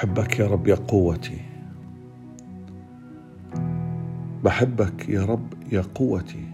بحبك 0.00 0.38
يا 0.38 0.46
رب 0.46 0.68
يا 0.68 0.74
قوتي. 0.74 1.40
بحبك 4.44 5.08
يا 5.08 5.24
رب 5.24 5.54
يا 5.72 5.82
قوتي. 5.94 6.44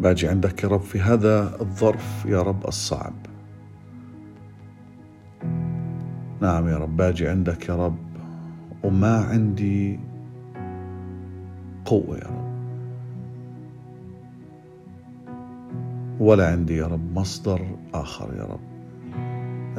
باجي 0.00 0.28
عندك 0.28 0.62
يا 0.62 0.68
رب 0.68 0.80
في 0.80 1.00
هذا 1.00 1.60
الظرف 1.60 2.24
يا 2.26 2.42
رب 2.42 2.66
الصعب. 2.68 3.14
نعم 6.40 6.68
يا 6.68 6.76
رب 6.76 6.96
باجي 6.96 7.28
عندك 7.28 7.68
يا 7.68 7.76
رب 7.76 7.98
وما 8.84 9.24
عندي 9.24 10.00
قوة 11.84 12.18
يا 12.18 12.26
رب. 12.26 12.47
ولا 16.20 16.48
عندي 16.48 16.76
يا 16.76 16.86
رب 16.86 17.18
مصدر 17.18 17.66
آخر 17.94 18.34
يا 18.36 18.44
رب. 18.44 18.60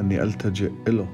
أني 0.00 0.22
ألتجئ 0.22 0.72
إله. 0.88 1.08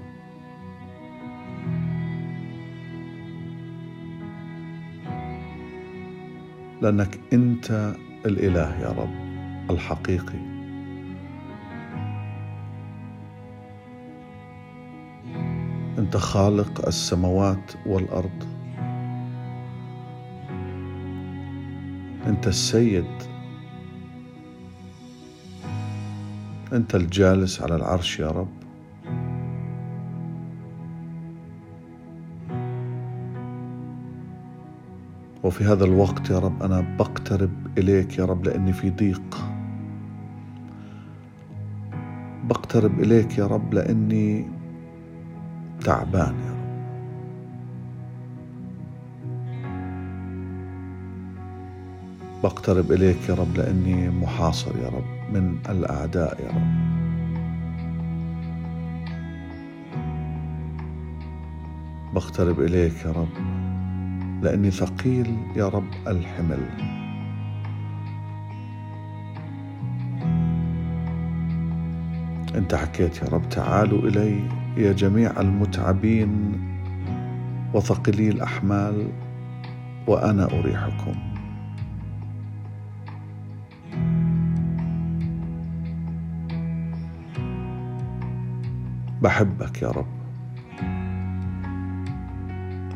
لأنك 6.83 7.20
أنت 7.33 7.95
الإله 8.27 8.81
يا 8.81 8.89
رب 8.89 9.15
الحقيقي. 9.70 10.39
أنت 15.98 16.17
خالق 16.17 16.87
السماوات 16.87 17.72
والأرض. 17.87 18.45
أنت 22.27 22.47
السيد 22.47 23.36
أنت 26.72 26.95
الجالس 26.95 27.62
على 27.62 27.77
العرش 27.77 28.20
يا 28.20 28.31
رب. 28.31 28.48
وفي 35.44 35.64
هذا 35.64 35.84
الوقت 35.84 36.31
يا 36.31 36.39
رب 36.39 36.62
أنا 36.62 36.97
بقترب 36.98 37.50
إليك 37.78 38.19
يا 38.19 38.25
رب 38.25 38.44
لأني 38.44 38.72
في 38.72 38.91
ضيق. 38.91 39.37
بقترب 42.44 43.00
إليك 43.00 43.39
يا 43.39 43.47
رب 43.47 43.75
لأني 43.75 44.48
تعبان. 45.84 46.45
بقترب 52.42 52.92
إليك 52.92 53.29
يا 53.29 53.34
رب 53.34 53.56
لأني 53.56 54.11
محاصر 54.11 54.79
يا 54.79 54.89
رب 54.89 55.05
من 55.33 55.59
الأعداء 55.69 56.41
يا 56.41 56.48
رب. 56.48 56.97
بقترب 62.15 62.61
إليك 62.61 63.05
يا 63.05 63.12
رب 63.12 63.28
لأني 64.43 64.70
ثقيل 64.70 65.37
يا 65.56 65.69
رب 65.69 65.89
الحمل. 66.06 66.61
أنت 72.55 72.75
حكيت 72.75 73.22
يا 73.22 73.28
رب 73.28 73.49
تعالوا 73.49 74.09
إلي 74.09 74.41
يا 74.77 74.93
جميع 74.93 75.41
المتعبين 75.41 76.53
وثقلي 77.75 78.28
الأحمال 78.28 79.09
وأنا 80.06 80.44
أريحكم. 80.44 81.35
بحبك 89.22 89.82
يا 89.82 89.88
رب. 89.88 90.06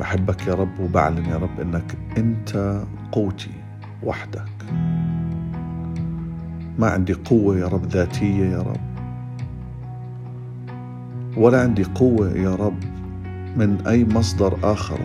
بحبك 0.00 0.46
يا 0.46 0.54
رب 0.54 0.80
وبعلن 0.80 1.24
يا 1.24 1.36
رب 1.36 1.60
إنك 1.60 1.96
أنت 2.18 2.82
قوتي 3.12 3.50
وحدك. 4.02 4.50
ما 6.78 6.90
عندي 6.90 7.12
قوة 7.12 7.56
يا 7.58 7.68
رب 7.68 7.86
ذاتية 7.86 8.44
يا 8.44 8.62
رب. 8.62 8.80
ولا 11.36 11.62
عندي 11.62 11.84
قوة 11.84 12.30
يا 12.30 12.54
رب 12.54 12.84
من 13.56 13.86
أي 13.86 14.04
مصدر 14.04 14.58
آخر. 14.62 15.00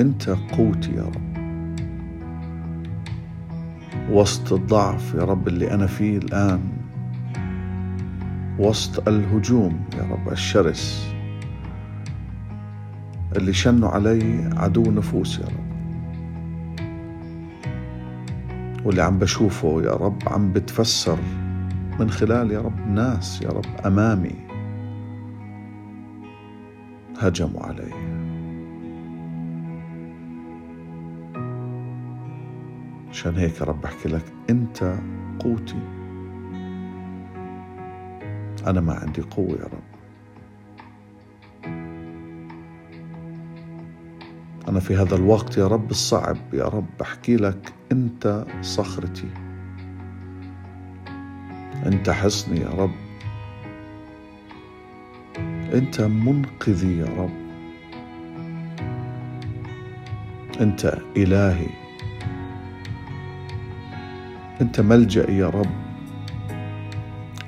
أنت 0.00 0.28
قوتي 0.28 0.92
يا 0.92 1.02
رب. 1.04 1.30
وسط 4.10 4.52
الضعف 4.52 5.14
يا 5.14 5.24
رب 5.24 5.48
اللي 5.48 5.74
أنا 5.74 5.86
فيه 5.86 6.18
الآن. 6.18 6.60
وسط 8.60 9.08
الهجوم 9.08 9.84
يا 9.98 10.02
رب 10.02 10.32
الشرس 10.32 11.14
اللي 13.36 13.52
شنوا 13.52 13.88
علي 13.88 14.50
عدو 14.56 14.82
نفوس 14.82 15.38
يا 15.38 15.44
رب. 15.46 15.70
واللي 18.84 19.02
عم 19.02 19.18
بشوفه 19.18 19.82
يا 19.82 19.92
رب 19.92 20.18
عم 20.26 20.52
بتفسر 20.52 21.18
من 22.00 22.10
خلال 22.10 22.50
يا 22.50 22.60
رب 22.60 22.88
ناس 22.88 23.42
يا 23.42 23.48
رب 23.48 23.86
أمامي 23.86 24.34
هجموا 27.18 27.62
علي. 27.62 27.92
عشان 33.10 33.36
هيك 33.36 33.60
يا 33.60 33.64
رب 33.66 33.80
بحكي 33.80 34.08
لك 34.08 34.24
أنت 34.50 34.94
قوتي. 35.38 35.99
أنا 38.66 38.80
ما 38.80 38.94
عندي 38.94 39.22
قوة 39.22 39.58
يا 39.58 39.64
رب. 39.64 40.00
أنا 44.68 44.80
في 44.80 44.96
هذا 44.96 45.16
الوقت 45.16 45.58
يا 45.58 45.66
رب 45.66 45.90
الصعب 45.90 46.36
يا 46.52 46.64
رب 46.64 46.86
بحكي 47.00 47.36
لك 47.36 47.72
أنت 47.92 48.46
صخرتي. 48.60 49.28
أنت 51.86 52.10
حصني 52.10 52.60
يا 52.60 52.68
رب. 52.68 52.94
أنت 55.74 56.00
منقذي 56.00 56.98
يا 56.98 57.06
رب. 57.18 57.30
أنت 60.60 60.98
إلهي. 61.16 61.70
أنت 64.60 64.80
ملجأي 64.80 65.36
يا 65.36 65.48
رب. 65.48 65.89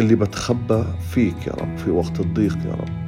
اللي 0.02 0.14
بتخبى 0.14 0.84
فيك 1.10 1.46
يا 1.46 1.52
رب 1.52 1.76
في 1.76 1.90
وقت 1.90 2.20
الضيق 2.20 2.58
يا 2.66 2.74
رب. 2.74 3.02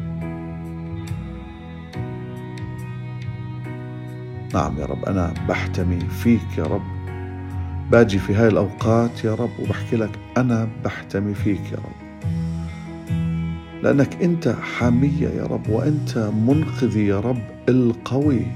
نعم 4.55 4.79
يا 4.79 4.87
رب 4.87 5.05
أنا 5.05 5.35
بحتمي 5.49 6.01
فيك 6.01 6.59
يا 6.59 6.65
رب. 6.65 6.83
باجي 7.91 8.19
في 8.19 8.35
هاي 8.35 8.49
الأوقات 8.49 9.25
يا 9.25 9.35
رب 9.35 9.51
وبحكي 9.63 9.97
لك 9.97 10.11
أنا 10.37 10.69
بحتمي 10.85 11.35
فيك 11.35 11.73
يا 11.73 11.77
رب. 11.77 12.05
لأنك 13.83 14.23
أنت 14.23 14.49
حامية 14.79 15.29
يا 15.29 15.45
رب 15.45 15.69
وأنت 15.69 16.19
منقذي 16.19 17.07
يا 17.07 17.21
رب 17.21 17.43
القوي. 17.69 18.47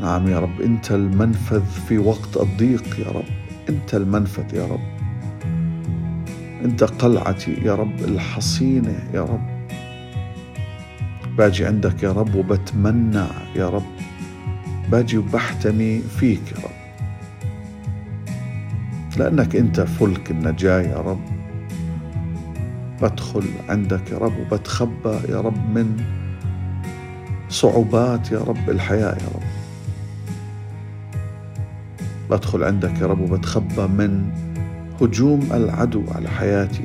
نعم 0.00 0.28
يا 0.28 0.38
رب 0.38 0.60
أنت 0.60 0.92
المنفذ 0.92 1.64
في 1.88 1.98
وقت 1.98 2.36
الضيق 2.36 3.00
يا 3.06 3.10
رب 3.10 3.24
أنت 3.68 3.94
المنفذ 3.94 4.54
يا 4.54 4.66
رب. 4.66 5.01
أنت 6.64 6.84
قلعتي 6.84 7.52
يا 7.52 7.74
رب 7.74 8.00
الحصينة 8.04 8.94
يا 9.14 9.22
رب. 9.22 9.52
باجي 11.38 11.66
عندك 11.66 12.02
يا 12.02 12.12
رب 12.12 12.34
وبتمنى 12.34 13.26
يا 13.56 13.68
رب. 13.68 13.86
باجي 14.90 15.18
وبحتمي 15.18 16.00
فيك 16.00 16.52
يا 16.52 16.64
رب. 16.64 16.82
لأنك 19.16 19.56
أنت 19.56 19.80
فلك 19.80 20.30
النجاة 20.30 20.80
يا 20.80 20.96
رب. 20.96 21.20
بدخل 23.02 23.44
عندك 23.68 24.10
يا 24.10 24.18
رب 24.18 24.38
وبتخبى 24.38 25.18
يا 25.28 25.40
رب 25.40 25.76
من 25.76 25.96
صعوبات 27.48 28.32
يا 28.32 28.38
رب 28.38 28.70
الحياة 28.70 29.14
يا 29.14 29.28
رب. 29.34 29.42
بدخل 32.30 32.64
عندك 32.64 33.00
يا 33.00 33.06
رب 33.06 33.20
وبتخبى 33.20 33.86
من 33.86 34.32
هجوم 35.00 35.48
العدو 35.52 36.04
على 36.14 36.28
حياتي. 36.28 36.84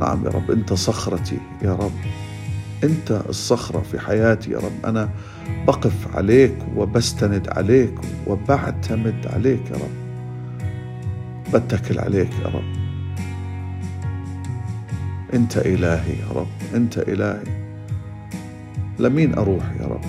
نعم 0.00 0.24
يا 0.24 0.30
رب 0.30 0.50
أنت 0.50 0.72
صخرتي 0.72 1.38
يا 1.62 1.74
رب. 1.74 1.92
أنت 2.84 3.22
الصخرة 3.28 3.80
في 3.80 3.98
حياتي 3.98 4.50
يا 4.50 4.58
رب. 4.58 4.86
أنا 4.86 5.08
بقف 5.66 6.16
عليك 6.16 6.54
وبستند 6.76 7.48
عليك 7.48 7.94
وبعتمد 8.26 9.26
عليك 9.26 9.70
يا 9.70 9.76
رب. 9.76 10.02
بتكل 11.54 11.98
عليك 11.98 12.30
يا 12.42 12.48
رب. 12.48 12.82
أنت 15.34 15.56
إلهي 15.56 16.12
يا 16.12 16.32
رب 16.34 16.74
أنت 16.74 16.98
إلهي. 16.98 17.62
لمين 18.98 19.34
أروح 19.34 19.64
يا 19.80 19.86
رب؟ 19.86 20.04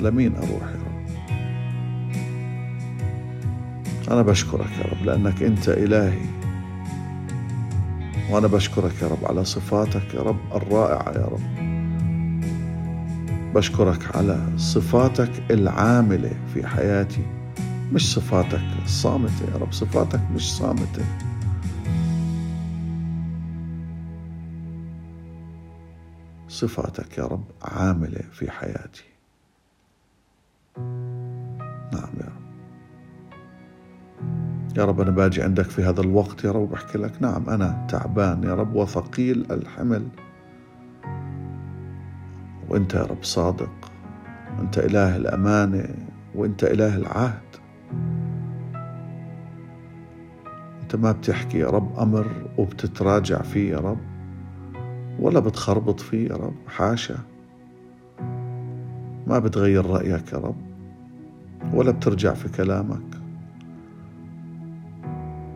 لمين 0.00 0.36
أروح 0.36 0.62
يا 0.62 0.74
رب؟ 0.74 0.79
أنا 4.10 4.22
بشكرك 4.22 4.70
يا 4.78 4.84
رب 4.92 5.04
لأنك 5.04 5.42
أنت 5.42 5.68
إلهي. 5.68 6.20
وأنا 8.30 8.46
بشكرك 8.46 9.02
يا 9.02 9.08
رب 9.08 9.24
على 9.24 9.44
صفاتك 9.44 10.14
يا 10.14 10.20
رب 10.22 10.38
الرائعة 10.54 11.12
يا 11.12 11.26
رب. 11.26 11.70
بشكرك 13.54 14.16
على 14.16 14.46
صفاتك 14.56 15.30
العاملة 15.50 16.32
في 16.54 16.66
حياتي. 16.66 17.22
مش 17.92 18.14
صفاتك 18.14 18.62
الصامتة 18.84 19.50
يا 19.52 19.58
رب 19.58 19.72
صفاتك 19.72 20.20
مش 20.34 20.52
صامتة. 20.56 21.04
صفاتك 26.48 27.18
يا 27.18 27.24
رب 27.24 27.44
عاملة 27.62 28.20
في 28.32 28.50
حياتي. 28.50 29.04
يا 34.76 34.84
رب 34.84 35.00
أنا 35.00 35.10
باجي 35.10 35.42
عندك 35.42 35.64
في 35.64 35.82
هذا 35.82 36.00
الوقت 36.00 36.44
يا 36.44 36.52
رب 36.52 36.70
بحكي 36.70 36.98
لك 36.98 37.22
نعم 37.22 37.50
أنا 37.50 37.86
تعبان 37.88 38.42
يا 38.42 38.54
رب 38.54 38.74
وثقيل 38.74 39.46
الحمل. 39.50 40.08
وأنت 42.68 42.94
يا 42.94 43.02
رب 43.02 43.22
صادق 43.22 43.72
وأنت 44.58 44.78
إله 44.78 45.16
الأمانة 45.16 45.84
وأنت 46.34 46.64
إله 46.64 46.96
العهد. 46.96 47.40
أنت 50.82 50.96
ما 50.96 51.12
بتحكي 51.12 51.58
يا 51.58 51.70
رب 51.70 51.98
أمر 51.98 52.26
وبتتراجع 52.58 53.42
فيه 53.42 53.70
يا 53.70 53.78
رب 53.78 53.98
ولا 55.20 55.40
بتخربط 55.40 56.00
فيه 56.00 56.28
يا 56.28 56.36
رب 56.36 56.56
حاشا. 56.68 57.18
ما 59.26 59.38
بتغير 59.38 59.86
رأيك 59.86 60.32
يا 60.32 60.38
رب 60.38 60.56
ولا 61.74 61.90
بترجع 61.90 62.34
في 62.34 62.48
كلامك. 62.48 63.19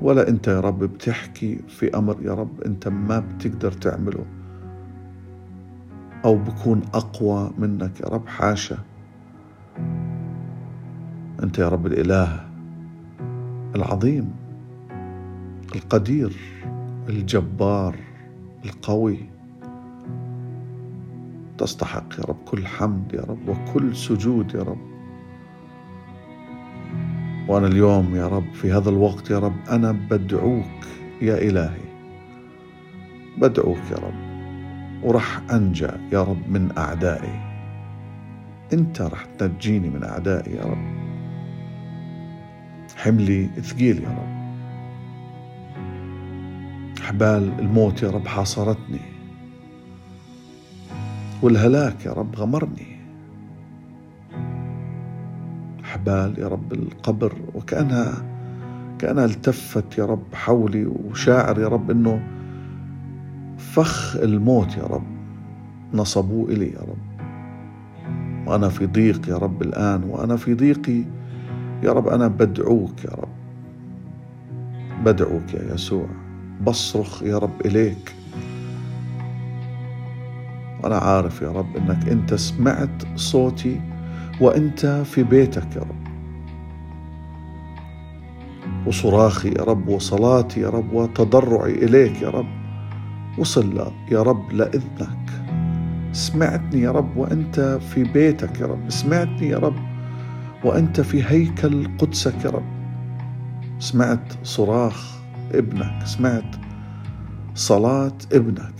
ولا 0.05 0.29
أنت 0.29 0.49
يا 0.49 0.61
رب 0.61 0.79
بتحكي 0.79 1.59
في 1.69 1.97
أمر 1.97 2.17
يا 2.23 2.35
رب 2.35 2.61
أنت 2.61 2.89
ما 2.89 3.19
بتقدر 3.19 3.73
تعمله. 3.73 4.25
أو 6.25 6.37
بكون 6.37 6.83
أقوى 6.95 7.51
منك 7.59 8.01
يا 8.01 8.07
رب 8.07 8.27
حاشا. 8.27 8.79
أنت 11.43 11.59
يا 11.59 11.69
رب 11.69 11.87
الإله 11.87 12.49
العظيم 13.77 14.31
القدير 15.75 16.37
الجبار 17.09 17.97
القوي. 18.65 19.19
تستحق 21.59 22.15
يا 22.19 22.25
رب 22.25 22.39
كل 22.45 22.67
حمد 22.67 23.15
يا 23.15 23.23
رب 23.23 23.49
وكل 23.49 23.97
سجود 23.97 24.55
يا 24.55 24.63
رب. 24.63 24.94
وأنا 27.49 27.67
اليوم 27.67 28.17
يا 28.17 28.29
رب 28.29 28.55
في 28.55 28.73
هذا 28.73 28.91
الوقت 28.91 29.31
يا 29.31 29.39
رب 29.39 29.57
أنا 29.71 29.93
بدعوك 29.93 30.87
يا 31.23 31.39
الهي. 31.39 31.85
بدعوك 33.39 33.91
يا 33.91 33.97
رب. 33.97 34.25
ورح 35.03 35.41
أنجى 35.53 35.89
يا 36.13 36.23
رب 36.23 36.49
من 36.49 36.79
أعدائي. 36.79 37.41
أنت 38.73 39.03
رح 39.03 39.25
تنجيني 39.39 39.91
من 39.91 40.05
أعدائي 40.05 40.55
يا 40.55 40.65
رب. 40.65 40.95
حملي 42.97 43.49
ثقيل 43.63 44.03
يا 44.03 44.09
رب. 44.09 44.35
حبال 47.03 47.53
الموت 47.59 48.03
يا 48.03 48.11
رب 48.11 48.27
حاصرتني. 48.27 49.01
والهلاك 51.43 52.07
يا 52.07 52.13
رب 52.13 52.37
غمرني. 52.37 52.94
حبال 55.95 56.39
يا 56.39 56.49
رب 56.49 56.73
القبر 56.73 57.33
وكأنها 57.55 58.15
كأنها 58.99 59.25
التفت 59.25 59.99
يا 59.99 60.05
رب 60.05 60.23
حولي 60.35 60.87
وشاعر 60.87 61.61
يا 61.61 61.69
رب 61.69 61.91
أنه 61.91 62.23
فخ 63.59 64.17
الموت 64.17 64.77
يا 64.77 64.83
رب 64.83 65.07
نصبوه 65.93 66.49
إلي 66.49 66.67
يا 66.67 66.81
رب. 66.81 67.29
وأنا 68.49 68.69
في 68.69 68.87
ضيق 68.87 69.29
يا 69.29 69.37
رب 69.37 69.63
الآن 69.63 70.05
وأنا 70.05 70.37
في 70.37 70.55
ضيقي 70.55 71.05
يا 71.83 71.93
رب 71.93 72.09
أنا 72.09 72.29
بدعوك 72.29 73.05
يا 73.05 73.11
رب. 73.11 73.35
بدعوك 75.05 75.55
يا 75.55 75.75
يسوع 75.75 76.07
بصرخ 76.67 77.23
يا 77.23 77.39
رب 77.39 77.61
إليك. 77.67 78.15
وأنا 80.83 80.97
عارف 80.97 81.43
يا 81.43 81.51
رب 81.53 81.77
أنك 81.77 82.09
أنت 82.09 82.35
سمعت 82.35 83.03
صوتي 83.17 83.81
وأنت 84.41 84.87
في 84.87 85.23
بيتك 85.23 85.77
يا 85.77 85.81
رب. 85.81 86.05
وصراخي 88.87 89.49
يا 89.49 89.63
رب 89.63 89.89
وصلاتي 89.89 90.61
يا 90.61 90.69
رب 90.69 90.93
وتضرعي 90.93 91.73
إليك 91.73 92.23
يا 92.23 92.31
رب. 92.31 92.49
وصل 93.39 93.93
يا 94.11 94.23
رب 94.23 94.53
لإذنك. 94.53 95.31
سمعتني 96.13 96.81
يا 96.81 96.91
رب 96.91 97.17
وأنت 97.17 97.61
في 97.61 98.05
بيتك 98.05 98.61
يا 98.61 98.67
رب. 98.67 98.91
سمعتني 98.91 99.49
يا 99.49 99.59
رب 99.59 99.77
وأنت 100.65 101.01
في 101.01 101.25
هيكل 101.25 101.97
قدسك 101.99 102.45
يا 102.45 102.51
رب. 102.51 102.75
سمعت 103.79 104.33
صراخ 104.43 105.19
ابنك 105.53 106.07
سمعت 106.07 106.57
صلاة 107.55 108.19
ابنك. 108.33 108.75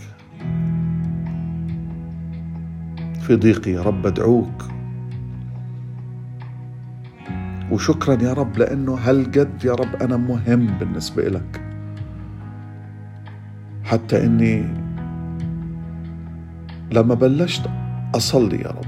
في 3.21 3.35
ضيقي 3.35 3.71
يا 3.71 3.81
رب 3.81 4.05
أدعوك. 4.05 4.74
وشكرا 7.71 8.23
يا 8.23 8.33
رب 8.33 8.57
لأنه 8.57 8.93
هالقد 8.95 9.65
يا 9.65 9.73
رب 9.73 9.95
أنا 10.01 10.17
مهم 10.17 10.67
بالنسبة 10.79 11.23
لك 11.23 11.61
حتى 13.83 14.25
إني 14.25 14.65
لما 16.91 17.13
بلشت 17.15 17.69
أصلي 18.15 18.61
يا 18.61 18.69
رب 18.69 18.85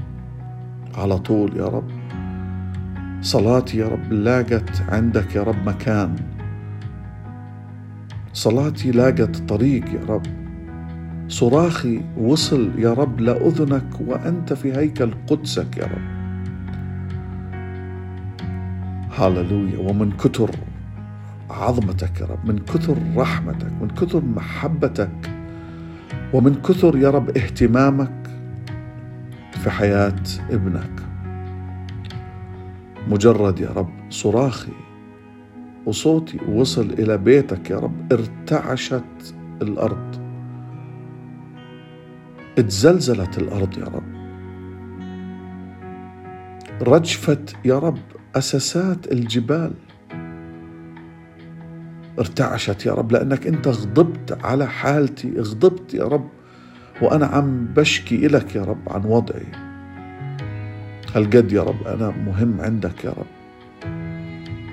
على 0.98 1.18
طول 1.18 1.56
يا 1.56 1.64
رب 1.66 1.90
صلاتي 3.20 3.78
يا 3.78 3.88
رب 3.88 4.12
لاقت 4.12 4.82
عندك 4.88 5.34
يا 5.34 5.42
رب 5.42 5.66
مكان. 5.66 6.16
صلاتي 8.32 8.90
لاقت 8.90 9.36
طريق 9.36 9.84
يا 9.94 10.04
رب. 10.08 10.22
صراخي 11.28 12.00
وصل 12.18 12.70
يا 12.78 12.92
رب 12.92 13.20
لأذنك 13.20 14.00
وأنت 14.06 14.52
في 14.52 14.72
هيكل 14.76 15.10
قدسك 15.30 15.76
يا 15.76 15.84
رب. 15.84 16.17
هاللويا. 19.18 19.78
ومن 19.78 20.10
كتر 20.12 20.50
عظمتك 21.50 22.20
يا 22.20 22.26
رب 22.26 22.46
من 22.46 22.58
كثر 22.58 22.96
رحمتك 23.16 23.72
من 23.80 23.88
كثر 23.88 24.24
محبتك 24.24 25.30
ومن 26.34 26.54
كثر 26.54 26.96
يا 26.96 27.10
رب 27.10 27.28
اهتمامك 27.28 28.28
في 29.52 29.70
حياة 29.70 30.22
ابنك. 30.50 30.90
مجرد 33.08 33.60
يا 33.60 33.68
رب 33.68 33.90
صراخي 34.10 34.72
وصوتي 35.86 36.38
وصل 36.48 36.90
إلى 36.90 37.18
بيتك 37.18 37.70
يا 37.70 37.78
رب 37.78 38.12
ارتعشت 38.12 39.34
الأرض. 39.62 40.28
اتزلزلت 42.58 43.38
الأرض 43.38 43.78
يا 43.78 43.84
رب. 43.84 44.18
رجفت 46.82 47.56
يا 47.64 47.78
رب 47.78 47.98
أساسات 48.36 49.12
الجبال. 49.12 49.72
ارتعشت 52.18 52.86
يا 52.86 52.92
رب 52.92 53.12
لأنك 53.12 53.46
أنت 53.46 53.68
غضبت 53.68 54.38
على 54.44 54.66
حالتي 54.66 55.40
غضبت 55.40 55.94
يا 55.94 56.04
رب 56.04 56.28
وأنا 57.02 57.26
عم 57.26 57.66
بشكي 57.66 58.26
إلك 58.26 58.56
يا 58.56 58.62
رب 58.62 58.88
عن 58.88 59.04
وضعي. 59.04 59.46
هالقد 61.14 61.52
يا 61.52 61.62
رب 61.62 61.86
أنا 61.86 62.10
مهم 62.10 62.60
عندك 62.60 63.04
يا 63.04 63.10
رب. 63.10 63.26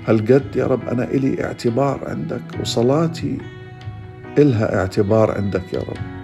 هالقد 0.08 0.56
يا 0.56 0.66
رب 0.66 0.88
أنا 0.88 1.04
إلي 1.04 1.44
اعتبار 1.44 2.08
عندك 2.08 2.42
وصلاتي 2.60 3.38
إلها 4.38 4.78
اعتبار 4.78 5.30
عندك 5.30 5.72
يا 5.72 5.80
رب. 5.80 6.16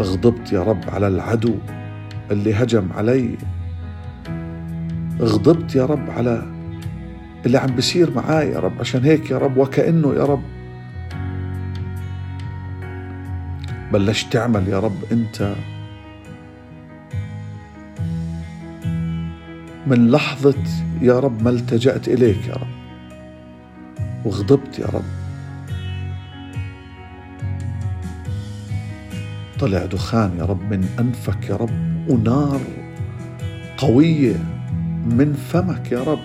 غضبت 0.00 0.52
يا 0.52 0.62
رب 0.62 0.80
على 0.88 1.08
العدو 1.08 1.54
اللي 2.30 2.54
هجم 2.54 2.92
علي. 2.92 3.36
غضبت 5.20 5.74
يا 5.74 5.86
رب 5.86 6.10
على 6.10 6.42
اللي 7.46 7.58
عم 7.58 7.74
بيصير 7.76 8.10
معاي 8.14 8.50
يا 8.50 8.58
رب. 8.58 8.72
عشان 8.80 9.04
هيك 9.04 9.30
يا 9.30 9.38
رب 9.38 9.56
وكأنه 9.56 10.14
يا 10.14 10.24
رب 10.24 10.42
بلشت 13.92 14.32
تعمل 14.32 14.68
يا 14.68 14.80
رب. 14.80 14.96
أنت 15.12 15.54
من 19.86 20.10
لحظة 20.10 20.54
يا 21.02 21.20
رب 21.20 21.42
ما 21.42 21.50
التجأت 21.50 22.08
إليك 22.08 22.46
يا 22.48 22.54
رب 22.54 22.80
وغضبت 24.24 24.78
يا 24.78 24.86
رب. 24.86 25.04
طلع 29.60 29.84
دخان 29.86 30.38
يا 30.38 30.44
رب 30.44 30.62
من 30.70 30.88
أنفك 30.98 31.50
يا 31.50 31.56
رب 31.56 32.08
ونار 32.08 32.60
قوية 33.78 34.59
من 35.06 35.32
فمك 35.32 35.92
يا 35.92 36.02
رب. 36.02 36.18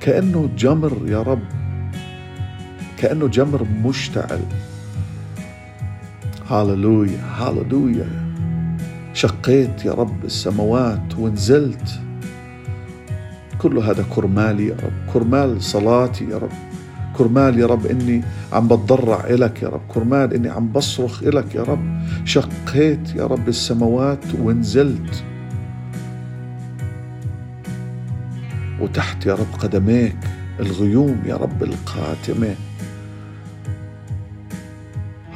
كأنه 0.00 0.48
جمر 0.58 0.98
يا 1.06 1.22
رب. 1.22 1.42
كأنه 2.98 3.28
جمر 3.28 3.66
مشتعل. 3.84 4.40
هاللويا 6.48 7.20
هاللويا. 7.36 8.06
شقيت 9.12 9.84
يا 9.84 9.92
رب 9.92 10.24
السماوات 10.24 11.18
ونزلت. 11.18 12.00
كل 13.58 13.78
هذا 13.78 14.04
كرمالي 14.10 14.66
يا 14.66 14.76
رب. 14.82 15.12
كرمال 15.12 15.62
صلاتي 15.62 16.24
يا 16.24 16.38
رب. 16.38 16.52
كرمال 17.18 17.58
يا 17.58 17.66
رب 17.66 17.86
إني 17.86 18.22
عم 18.52 18.68
بتضرع 18.68 19.24
إلك 19.30 19.62
يا 19.62 19.68
رب. 19.68 19.80
كرمال 19.88 20.34
إني 20.34 20.48
عم 20.48 20.72
بصرخ 20.72 21.22
إلك 21.22 21.54
يا 21.54 21.62
رب. 21.62 22.02
شقيت 22.24 23.14
يا 23.16 23.26
رب 23.26 23.48
السماوات 23.48 24.24
ونزلت. 24.40 25.24
وتحت 28.80 29.26
يا 29.26 29.34
رب 29.34 29.54
قدميك 29.58 30.16
الغيوم 30.60 31.22
يا 31.26 31.36
رب 31.36 31.62
القاتمة. 31.62 32.54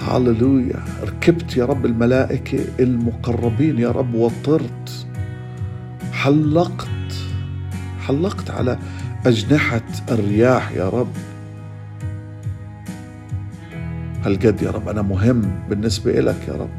هاللويا 0.01 0.83
ركبت 1.03 1.57
يا 1.57 1.65
رب 1.65 1.87
الملائكة 1.87 2.65
المقربين 2.81 3.79
يا 3.79 3.91
رب 3.91 4.15
وطرت. 4.15 5.07
حلقت 6.13 6.89
حلقت 8.07 8.51
على 8.51 8.79
أجنحة 9.27 9.83
الرياح 10.11 10.73
يا 10.73 10.89
رب. 10.89 11.13
هالقد 14.25 14.63
يا 14.63 14.71
رب 14.71 14.89
أنا 14.89 15.03
مهم 15.03 15.61
بالنسبة 15.69 16.19
إلك 16.19 16.49
يا 16.49 16.53
رب. 16.55 16.71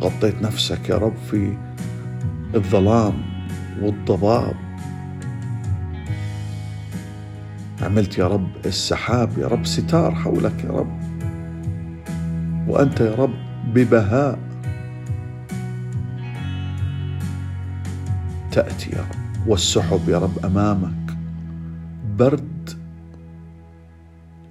غطيت 0.00 0.42
نفسك 0.42 0.88
يا 0.88 0.96
رب 0.96 1.16
في 1.30 1.56
الظلام 2.54 3.14
والضباب. 3.82 4.54
عملت 7.84 8.18
يا 8.18 8.26
رب 8.26 8.48
السحاب 8.66 9.38
يا 9.38 9.46
رب 9.46 9.66
ستار 9.66 10.14
حولك 10.14 10.64
يا 10.64 10.70
رب. 10.70 11.00
وأنت 12.68 13.00
يا 13.00 13.14
رب 13.14 13.34
ببهاء. 13.74 14.38
تأتي 18.52 18.90
يا 18.90 19.00
رب 19.00 19.48
والسحب 19.48 20.08
يا 20.08 20.18
رب 20.18 20.44
أمامك. 20.44 21.16
برد 22.18 22.70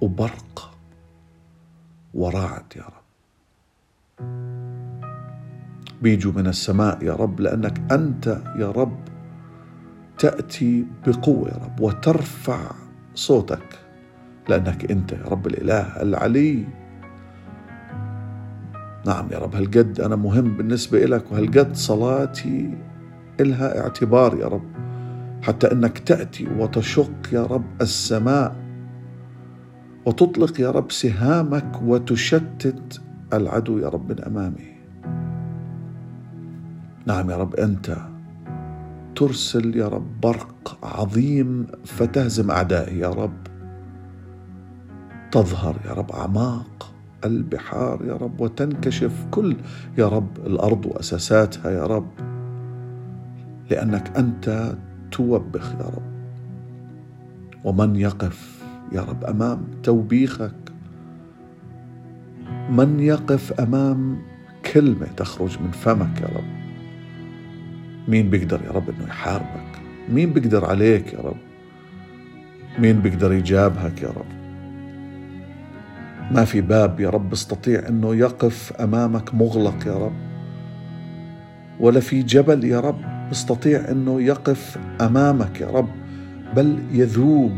وبرق 0.00 0.74
ورعد 2.14 2.72
يا 2.76 2.82
رب. 2.82 3.04
بيجوا 6.02 6.32
من 6.32 6.46
السماء 6.46 7.04
يا 7.04 7.12
رب 7.12 7.40
لأنك 7.40 7.92
أنت 7.92 8.26
يا 8.58 8.70
رب 8.70 8.98
تأتي 10.18 10.86
بقوة 11.06 11.48
يا 11.48 11.54
رب 11.64 11.80
وترفع 11.80 12.83
صوتك 13.14 13.78
لأنك 14.48 14.90
أنت 14.90 15.14
رب 15.14 15.46
الإله 15.46 16.02
العلي. 16.02 16.64
نعم 19.06 19.28
يا 19.32 19.38
رب 19.38 19.54
هالقد 19.54 20.00
أنا 20.00 20.16
مهم 20.16 20.56
بالنسبة 20.56 21.04
إلك 21.04 21.32
وهالقد 21.32 21.74
صلاتي 21.74 22.78
إلها 23.40 23.80
اعتبار 23.80 24.38
يا 24.38 24.46
رب. 24.46 24.64
حتى 25.42 25.72
أنك 25.72 25.98
تأتي 25.98 26.48
وتشق 26.58 27.12
يا 27.32 27.46
رب 27.46 27.64
السماء 27.80 28.56
وتطلق 30.06 30.60
يا 30.60 30.70
رب 30.70 30.92
سهامك 30.92 31.82
وتشتت 31.82 33.00
العدو 33.32 33.78
يا 33.78 33.88
رب 33.88 34.12
من 34.12 34.20
أمامي. 34.20 34.74
نعم 37.06 37.30
يا 37.30 37.36
رب 37.36 37.54
أنت 37.54 37.96
ترسل 39.16 39.76
يا 39.76 39.88
رب 39.88 40.20
برق 40.20 40.78
عظيم 40.82 41.66
فتهزم 41.84 42.50
أعدائي 42.50 42.98
يا 42.98 43.08
رب. 43.08 43.46
تظهر 45.32 45.76
يا 45.86 45.92
رب 45.92 46.10
أعماق 46.10 46.92
البحار 47.24 48.04
يا 48.04 48.12
رب 48.12 48.40
وتنكشف 48.40 49.26
كل 49.30 49.56
يا 49.98 50.08
رب 50.08 50.38
الأرض 50.46 50.86
وأساساتها 50.86 51.70
يا 51.70 51.86
رب 51.86 52.10
لأنك 53.70 54.16
أنت 54.16 54.76
توبخ 55.10 55.72
يا 55.72 55.86
رب. 55.86 56.14
ومن 57.64 57.96
يقف 57.96 58.62
يا 58.92 59.00
رب 59.00 59.24
أمام 59.24 59.66
توبيخك 59.82 60.54
من 62.70 63.00
يقف 63.00 63.60
أمام 63.60 64.18
كلمة 64.72 65.06
تخرج 65.06 65.58
من 65.60 65.70
فمك 65.70 66.20
يا 66.20 66.26
رب. 66.26 66.63
مين 68.08 68.30
بيقدر 68.30 68.60
يا 68.64 68.70
رب 68.70 68.88
إنه 68.88 69.08
يحاربك؟ 69.08 69.80
مين 70.08 70.32
بيقدر 70.32 70.64
عليك 70.64 71.12
يا 71.12 71.18
رب؟ 71.18 71.36
مين 72.78 73.00
بيقدر 73.00 73.32
يجابهك 73.32 74.02
يا 74.02 74.08
رب؟ 74.08 74.44
ما 76.30 76.44
في 76.44 76.60
باب 76.60 77.00
يا 77.00 77.10
رب 77.10 77.32
استطيع 77.32 77.88
إنه 77.88 78.14
يقف 78.14 78.72
أمامك 78.72 79.34
مغلق 79.34 79.86
يا 79.86 79.94
رب. 79.94 80.16
ولا 81.80 82.00
في 82.00 82.22
جبل 82.22 82.64
يا 82.64 82.80
رب 82.80 83.00
استطيع 83.32 83.90
إنه 83.90 84.22
يقف 84.22 84.78
أمامك 85.00 85.60
يا 85.60 85.66
رب. 85.66 85.88
بل 86.56 86.78
يذوب 86.92 87.56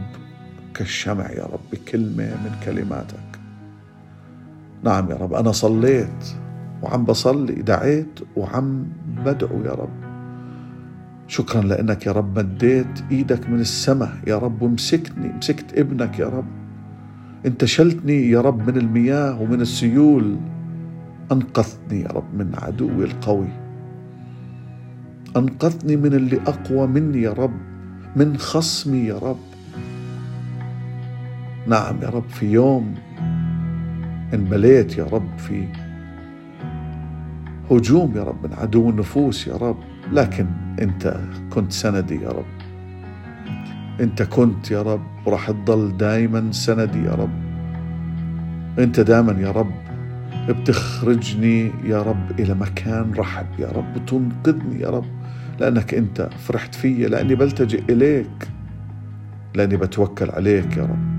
كالشمع 0.74 1.30
يا 1.30 1.44
رب 1.44 1.60
بكلمة 1.72 2.24
من 2.24 2.50
كلماتك. 2.64 3.38
نعم 4.84 5.10
يا 5.10 5.16
رب 5.16 5.34
أنا 5.34 5.52
صليت 5.52 6.24
وعم 6.82 7.04
بصلي 7.04 7.54
دعيت 7.54 8.20
وعم 8.36 8.86
بدعو 9.24 9.64
يا 9.64 9.72
رب. 9.72 10.05
شكرا 11.28 11.62
لأنك 11.62 12.06
يا 12.06 12.12
رب 12.12 12.38
مديت 12.38 12.86
إيدك 13.10 13.50
من 13.50 13.60
السماء. 13.60 14.12
يا 14.26 14.38
رب 14.38 14.62
ومسكتني 14.62 15.32
مسكت 15.32 15.78
ابنك 15.78 16.18
يا 16.18 16.26
رب. 16.26 16.46
أنت 17.46 17.64
شلتني 17.64 18.30
يا 18.30 18.40
رب 18.40 18.70
من 18.70 18.76
المياه 18.76 19.42
ومن 19.42 19.60
السيول. 19.60 20.36
أنقذتني 21.32 22.00
يا 22.00 22.08
رب 22.08 22.34
من 22.34 22.52
عدوي 22.54 23.04
القوي. 23.04 23.48
أنقذتني 25.36 25.96
من 25.96 26.14
اللي 26.14 26.40
أقوى 26.46 26.86
مني 26.86 27.22
يا 27.22 27.32
رب 27.32 27.56
من 28.16 28.36
خصمي 28.36 28.98
يا 28.98 29.18
رب. 29.18 29.38
نعم 31.66 32.02
يا 32.02 32.08
رب 32.08 32.28
في 32.28 32.46
يوم 32.46 32.94
انبليت 34.34 34.98
يا 34.98 35.04
رب 35.04 35.38
في 35.38 35.68
هجوم 37.70 38.16
يا 38.16 38.22
رب 38.22 38.46
من 38.46 38.52
عدو 38.52 38.90
النفوس 38.90 39.46
يا 39.46 39.56
رب. 39.56 39.78
لكن 40.12 40.46
انت 40.82 41.16
كنت 41.50 41.72
سندي 41.72 42.22
يا 42.22 42.28
رب. 42.28 42.44
انت 44.00 44.22
كنت 44.22 44.70
يا 44.70 44.82
رب 44.82 45.02
وراح 45.26 45.50
تضل 45.50 45.96
دايما 45.96 46.52
سندي 46.52 47.04
يا 47.04 47.12
رب. 47.14 47.30
انت 48.78 49.00
دايما 49.00 49.32
يا 49.32 49.50
رب 49.50 49.72
بتخرجني 50.48 51.70
يا 51.84 52.02
رب 52.02 52.40
إلى 52.40 52.54
مكان 52.54 53.12
رحب 53.18 53.46
يا 53.58 53.68
رب 53.68 53.96
وتنقذني 53.96 54.80
يا 54.80 54.90
رب 54.90 55.04
لأنك 55.60 55.94
انت 55.94 56.28
فرحت 56.38 56.74
فيا 56.74 57.08
لأني 57.08 57.34
بلتجئ 57.34 57.82
إليك 57.92 58.48
لأني 59.54 59.76
بتوكل 59.76 60.30
عليك 60.30 60.76
يا 60.76 60.82
رب. 60.82 61.16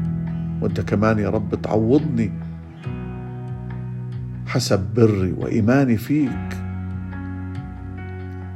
وأنت 0.61 0.81
كمان 0.81 1.19
يا 1.19 1.29
رب 1.29 1.61
تعوضني 1.61 2.31
حسب 4.47 4.93
بري 4.95 5.31
وإيماني 5.37 5.97
فيك. 5.97 6.66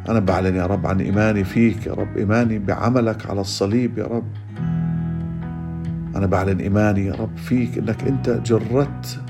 أنا 0.09 0.19
بعلن 0.19 0.55
يا 0.55 0.65
رب 0.65 0.87
عن 0.87 1.01
إيماني 1.01 1.43
فيك 1.43 1.87
يا 1.87 1.93
رب 1.93 2.17
إيماني 2.17 2.59
بعملك 2.59 3.29
على 3.29 3.41
الصليب 3.41 3.97
يا 3.97 4.05
رب. 4.05 4.27
أنا 6.15 6.25
بعلن 6.25 6.59
إيماني 6.59 7.05
يا 7.05 7.13
رب 7.13 7.37
فيك 7.37 7.77
إنك 7.77 8.03
أنت 8.03 8.29
جردت 8.29 9.21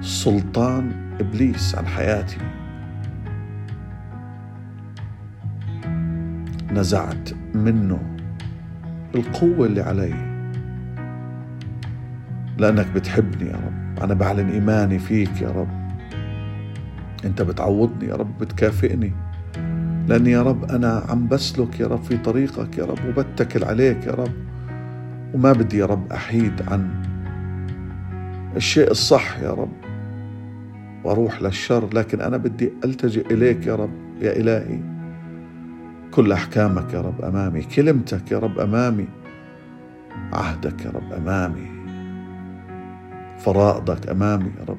سلطان 0.00 0.92
إبليس 1.20 1.74
عن 1.74 1.86
حياتي. 1.86 2.36
نزعت 6.72 7.30
منه 7.54 8.02
القوة 9.14 9.66
اللي 9.66 9.80
علي. 9.80 10.14
لأنك 12.58 12.86
بتحبني 12.94 13.50
يا 13.50 13.56
رب. 13.56 14.02
أنا 14.04 14.14
بعلن 14.14 14.48
إيماني 14.48 14.98
فيك 14.98 15.42
يا 15.42 15.50
رب. 15.50 15.85
أنت 17.24 17.42
بتعوضني 17.42 18.08
يا 18.08 18.14
رب 18.14 18.38
بتكافئني. 18.38 19.12
لاني 20.08 20.30
يا 20.30 20.42
رب 20.42 20.64
أنا 20.64 21.02
عم 21.08 21.28
بسلك 21.28 21.80
يا 21.80 21.86
رب 21.86 22.02
في 22.02 22.16
طريقك 22.16 22.78
يا 22.78 22.84
رب 22.84 22.98
وبتكل 23.08 23.64
عليك 23.64 24.06
يا 24.06 24.12
رب. 24.12 24.32
وما 25.34 25.52
بدي 25.52 25.78
يا 25.78 25.86
رب 25.86 26.12
أحيد 26.12 26.62
عن 26.68 26.88
الشيء 28.56 28.90
الصح 28.90 29.38
يا 29.38 29.50
رب. 29.50 29.72
وأروح 31.04 31.42
للشر 31.42 31.88
لكن 31.94 32.20
أنا 32.20 32.36
بدي 32.36 32.72
ألتجئ 32.84 33.34
إليك 33.34 33.66
يا 33.66 33.74
رب 33.74 33.90
يا 34.20 34.36
إلهي. 34.36 34.80
كل 36.10 36.32
أحكامك 36.32 36.94
يا 36.94 37.00
رب 37.00 37.22
أمامي 37.24 37.62
كلمتك 37.62 38.32
يا 38.32 38.38
رب 38.38 38.58
أمامي 38.58 39.08
عهدك 40.32 40.84
يا 40.84 40.90
رب 40.90 41.12
أمامي 41.12 41.66
فرائضك 43.38 44.08
أمامي 44.08 44.50
يا 44.58 44.64
رب. 44.68 44.78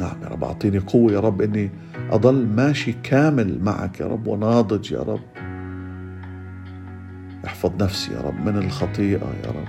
نعم 0.00 0.22
يا 0.22 0.28
رب 0.28 0.44
أعطيني 0.44 0.78
قوة 0.78 1.12
يا 1.12 1.20
رب 1.20 1.42
إني 1.42 1.70
أضل 2.10 2.46
ماشي 2.46 2.92
كامل 3.02 3.58
معك 3.62 4.00
يا 4.00 4.06
رب 4.06 4.26
وناضج 4.26 4.92
يا 4.92 5.00
رب. 5.00 5.20
احفظ 7.46 7.82
نفسي 7.82 8.12
يا 8.12 8.20
رب 8.20 8.46
من 8.46 8.56
الخطيئة 8.56 9.32
يا 9.44 9.50
رب. 9.50 9.68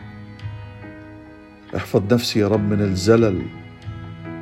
احفظ 1.76 2.14
نفسي 2.14 2.40
يا 2.40 2.48
رب 2.48 2.70
من 2.70 2.82
الزلل. 2.82 3.42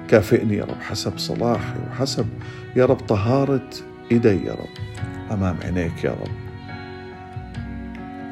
كافئني 0.07 0.55
يا 0.55 0.63
رب 0.63 0.81
حسب 0.81 1.17
صلاحي 1.17 1.79
وحسب 1.89 2.27
يا 2.75 2.85
رب 2.85 2.97
طهارة 2.97 3.69
إيدي 4.11 4.45
يا 4.45 4.53
رب. 4.53 5.01
أمام 5.31 5.57
عينيك 5.63 6.03
يا 6.03 6.11
رب. 6.11 6.35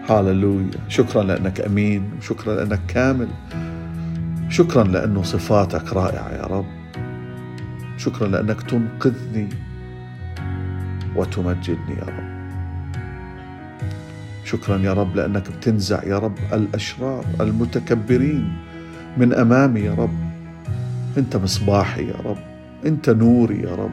هاللويا. 0.10 0.72
شكرا 0.88 1.24
لأنك 1.24 1.62
أمين 1.62 2.10
وشكرا 2.18 2.56
لأنك 2.56 2.80
كامل. 2.88 3.28
شكرا 4.50 4.84
لأنه 4.84 5.24
صفاتك 5.24 5.94
رائعة 5.94 6.30
يا 6.30 6.44
رب. 6.44 6.66
شكرا 7.98 8.28
لأنك 8.28 8.62
تنقذني 8.62 9.50
وتمجدني 11.16 11.96
يا 11.98 12.04
رب. 12.04 12.38
شكرا 14.44 14.78
يا 14.78 14.94
رب 14.94 15.16
لأنك 15.16 15.52
بتنزع 15.52 16.04
يا 16.04 16.20
رب 16.20 16.38
الأشرار 16.54 17.26
المتكبرين 17.42 18.54
من 19.18 19.34
أمامي 19.34 19.80
يا 19.80 19.94
رب. 19.94 20.18
أنت 21.18 21.36
مصباحي 21.36 22.08
يا 22.08 22.16
رب. 22.26 22.38
أنت 22.86 23.10
نوري 23.10 23.62
يا 23.62 23.76
رب. 23.76 23.92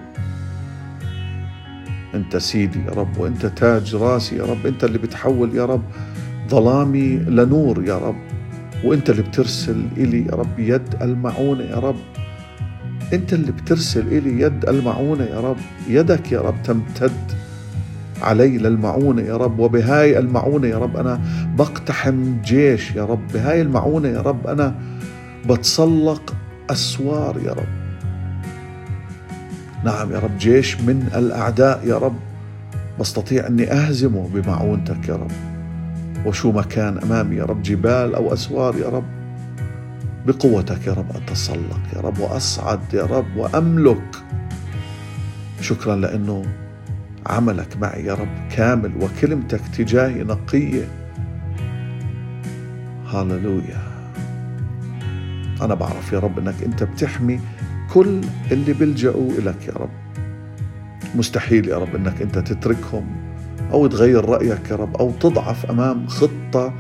أنت 2.15 2.37
سيدي 2.37 2.85
يا 2.85 2.91
رب 2.91 3.19
وأنت 3.19 3.47
تاج 3.47 3.95
راسي 3.95 4.37
يا 4.37 4.45
رب. 4.45 4.67
أنت 4.67 4.85
اللي 4.85 4.99
بتحول 4.99 5.57
يا 5.57 5.65
رب 5.65 5.83
ظلامي 6.49 7.17
لنور 7.17 7.85
يا 7.85 7.99
رب. 7.99 8.21
وأنت 8.85 9.11
اللي 9.11 9.23
بترسل 9.23 9.87
إلي 9.97 10.27
يا 10.27 10.33
رب. 10.33 10.59
يد 10.59 10.95
المعونة 11.03 11.65
يا 11.65 11.77
رب. 11.77 11.97
أنت 13.15 13.33
اللي 13.33 13.53
بترسل 13.53 14.07
إلي 14.07 14.41
يد 14.41 14.69
المعونة 14.69 15.25
يا 15.25 15.41
رب. 15.41 15.57
يدك 15.89 16.33
يا 16.33 16.41
رب 16.41 16.63
تمتد 16.65 17.13
علي 18.23 18.59
للمعونة 18.59 19.23
يا 19.23 19.37
رب 19.37 19.59
وبهاي 19.59 20.19
المعونة 20.19 20.67
يا 20.67 20.79
رب 20.79 20.97
أنا 20.97 21.21
بقتحم 21.59 22.43
جيش 22.43 22.91
يا 22.91 23.05
رب. 23.05 23.29
بهاي 23.35 23.63
المعونة 23.63 24.09
يا 24.09 24.21
رب 24.21 24.47
أنا 24.47 24.75
بتسلق 25.51 26.35
أسوار 26.71 27.41
يا 27.45 27.53
رب. 27.53 27.69
نعم 29.85 30.13
يا 30.13 30.19
رب 30.19 30.39
جيش 30.39 30.81
من 30.81 31.09
الأعداء 31.15 31.81
يا 31.87 31.99
رب. 31.99 32.17
بستطيع 33.01 33.47
أني 33.47 33.73
أهزمه 33.73 34.29
بمعونتك 34.35 35.09
يا 35.09 35.15
رب. 35.15 35.31
وشو 36.27 36.53
ما 36.53 36.63
كان 36.63 36.99
أمامي 36.99 37.37
يا 37.37 37.45
رب 37.45 37.63
جبال 37.63 38.15
أو 38.15 38.33
أسوار 38.33 38.77
يا 38.77 38.89
رب. 38.89 39.05
بقوتك 40.27 40.87
يا 40.87 40.93
رب 40.93 41.17
أتسلق 41.17 41.81
يا 41.97 42.01
رب 42.01 42.19
وأصعد 42.19 42.95
يا 42.95 43.03
رب 43.03 43.37
وأملك. 43.37 44.17
شكرا 45.61 45.97
لأنه 45.97 46.45
عملك 47.27 47.77
معي 47.77 48.05
يا 48.05 48.15
رب 48.15 48.49
كامل 48.57 48.93
وكلمتك 49.03 49.61
تجاهي 49.77 50.25
نقية. 50.25 50.89
هاللويا. 53.07 53.83
أنا 55.63 55.75
بعرف 55.75 56.13
يا 56.13 56.19
رب 56.19 56.39
أنك 56.39 56.63
أنت 56.63 56.83
بتحمي 56.83 57.41
كل 57.93 58.21
اللي 58.53 58.73
بيلجأوا 58.73 59.31
إليك 59.31 59.69
يا 59.69 59.73
رب. 59.73 59.91
مستحيل 61.15 61.69
يا 61.69 61.79
رب 61.79 61.95
أنك 61.97 62.23
أنت 62.23 62.39
تتركهم 62.39 63.07
أو 63.73 63.87
تغير 63.87 64.25
رأيك 64.25 64.71
يا 64.71 64.77
رب 64.77 64.97
أو 64.97 65.11
تضعف 65.11 65.67
أمام 65.67 66.07
خطة 66.07 66.75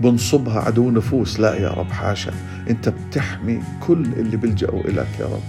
بنصبها 0.00 0.60
عدو 0.60 0.90
نفوس. 0.90 1.40
لا 1.40 1.54
يا 1.54 1.68
رب 1.68 1.90
حاشا 1.90 2.32
أنت 2.70 2.88
بتحمي 2.88 3.62
كل 3.80 4.04
اللي 4.04 4.36
بيلجأوا 4.36 4.80
إليك 4.80 5.20
يا 5.20 5.26
رب. 5.26 5.42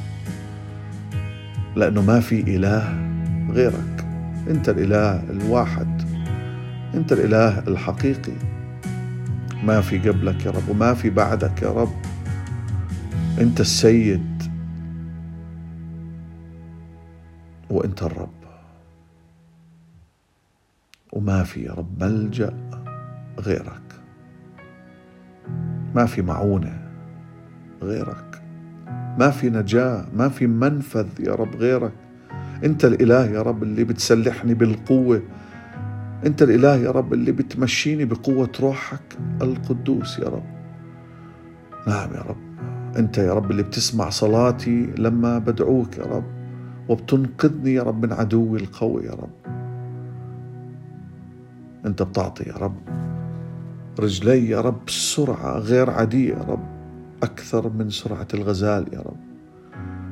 لأنه 1.75 2.01
ما 2.01 2.19
في 2.19 2.39
إله 2.55 3.09
غيرك. 3.51 4.05
أنت 4.49 4.69
الإله 4.69 5.23
الواحد 5.29 6.01
أنت 6.93 7.11
الإله 7.11 7.59
الحقيقي. 7.59 8.33
ما 9.63 9.81
في 9.81 9.99
قبلك 9.99 10.45
يا 10.45 10.51
رب 10.51 10.69
وما 10.69 10.93
في 10.93 11.09
بعدك 11.09 11.61
يا 11.61 11.69
رب. 11.69 11.93
أنت 13.39 13.59
السيد 13.59 14.43
وأنت 17.69 18.03
الرب. 18.03 18.29
وما 21.13 21.43
في 21.43 21.63
يا 21.63 21.73
رب 21.73 22.03
ملجأ 22.03 22.53
غيرك. 23.39 23.88
ما 25.95 26.05
في 26.05 26.21
معونة 26.21 26.79
غيرك. 27.83 28.41
ما 29.19 29.29
في 29.29 29.49
نجاة 29.49 30.05
ما 30.15 30.29
في 30.29 30.47
منفذ 30.47 31.07
يا 31.19 31.35
رب 31.35 31.55
غيرك. 31.55 31.93
انت 32.63 32.85
الإله 32.85 33.25
يا 33.25 33.41
رب 33.41 33.63
اللي 33.63 33.83
بتسلحني 33.83 34.53
بالقوة. 34.53 35.21
انت 36.25 36.41
الإله 36.41 36.75
يا 36.75 36.91
رب 36.91 37.13
اللي 37.13 37.31
بتمشيني 37.31 38.05
بقوة 38.05 38.49
روحك 38.59 39.17
القدوس 39.41 40.19
يا 40.19 40.27
رب. 40.29 40.43
نعم 41.87 42.13
يا 42.13 42.21
رب. 42.21 42.37
انت 42.97 43.17
يا 43.17 43.33
رب 43.33 43.51
اللي 43.51 43.63
بتسمع 43.63 44.09
صلاتي 44.09 44.89
لما 44.97 45.37
بدعوك 45.39 45.97
يا 45.97 46.05
رب 46.05 46.23
وبتنقذني 46.89 47.73
يا 47.73 47.83
رب 47.83 48.05
من 48.05 48.13
عدوي 48.13 48.59
القوي 48.59 49.05
يا 49.05 49.11
رب. 49.11 49.29
انت 51.85 52.01
بتعطي 52.03 52.43
يا 52.43 52.55
رب 52.55 52.75
رجلي 53.99 54.49
يا 54.49 54.61
رب 54.61 54.89
سرعة 54.89 55.57
غير 55.57 55.89
عادية 55.89 56.33
يا 56.33 56.43
رب 56.43 56.67
أكثر 57.23 57.69
من 57.69 57.89
سرعة 57.89 58.27
الغزال 58.33 58.93
يا 58.93 58.99
رب. 58.99 59.17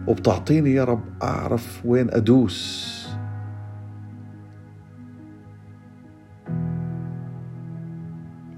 وبتعطيني 0.08 0.74
يا 0.74 0.84
رب 0.84 1.04
أعرف 1.24 1.86
وين 1.86 2.10
أدوس. 2.12 2.98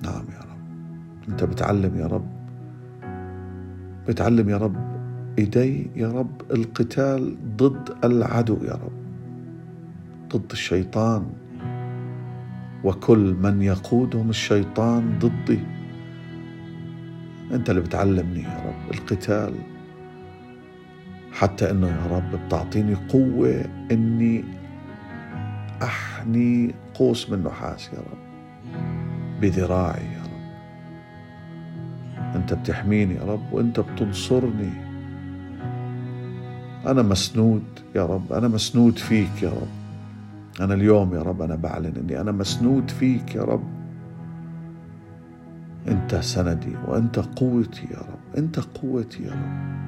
نعم 0.03 0.25
يا 0.29 0.41
رب. 0.41 0.61
أنت 1.29 1.43
بتعلم 1.43 1.95
يا 1.95 2.07
رب. 2.07 2.27
بتعلم 4.07 4.49
يا 4.49 4.57
رب 4.57 4.75
إيدي 5.39 5.91
يا 5.95 6.11
رب 6.11 6.41
القتال 6.51 7.37
ضد 7.57 7.89
العدو 8.03 8.57
يا 8.63 8.73
رب 8.73 8.99
ضد 10.33 10.51
الشيطان. 10.51 11.25
وكل 12.83 13.35
من 13.41 13.61
يقودهم 13.61 14.29
الشيطان 14.29 15.19
ضدي. 15.19 15.59
أنت 17.51 17.69
اللي 17.69 17.81
بتعلمني 17.81 18.43
يا 18.43 18.63
رب 18.65 18.93
القتال. 18.93 19.53
حتى 21.31 21.71
إنه 21.71 21.87
يا 21.87 22.07
رب 22.17 22.45
بتعطيني 22.45 22.95
قوة 22.95 23.65
إني 23.91 24.43
أحني 25.83 26.75
قوس 26.93 27.29
من 27.29 27.43
نحاس 27.43 27.89
يا 27.93 27.99
رب 27.99 28.19
بذراعي 29.41 30.05
يا 30.05 30.23
رب. 30.23 30.29
أنت 32.35 32.53
بتحميني 32.53 33.15
يا 33.15 33.23
رب 33.23 33.53
وأنت 33.53 33.79
بتنصرني. 33.79 34.89
أنا 36.85 37.01
مسنود 37.01 37.63
يا 37.95 38.05
رب 38.05 38.33
أنا 38.33 38.47
مسنود 38.47 38.97
فيك 38.97 39.43
يا 39.43 39.49
رب. 39.49 39.78
أنا 40.59 40.73
اليوم 40.73 41.13
يا 41.13 41.21
رب 41.21 41.41
أنا 41.41 41.55
بعلن 41.55 41.93
إني 41.97 42.21
أنا 42.21 42.31
مسنود 42.31 42.91
فيك 42.91 43.35
يا 43.35 43.43
رب. 43.43 43.63
أنت 45.87 46.15
سندي 46.15 46.75
وأنت 46.87 47.19
قوتي 47.19 47.87
يا 47.91 47.99
رب 47.99 48.37
أنت 48.37 48.59
قوتي 48.59 49.23
يا 49.23 49.31
رب. 49.31 49.79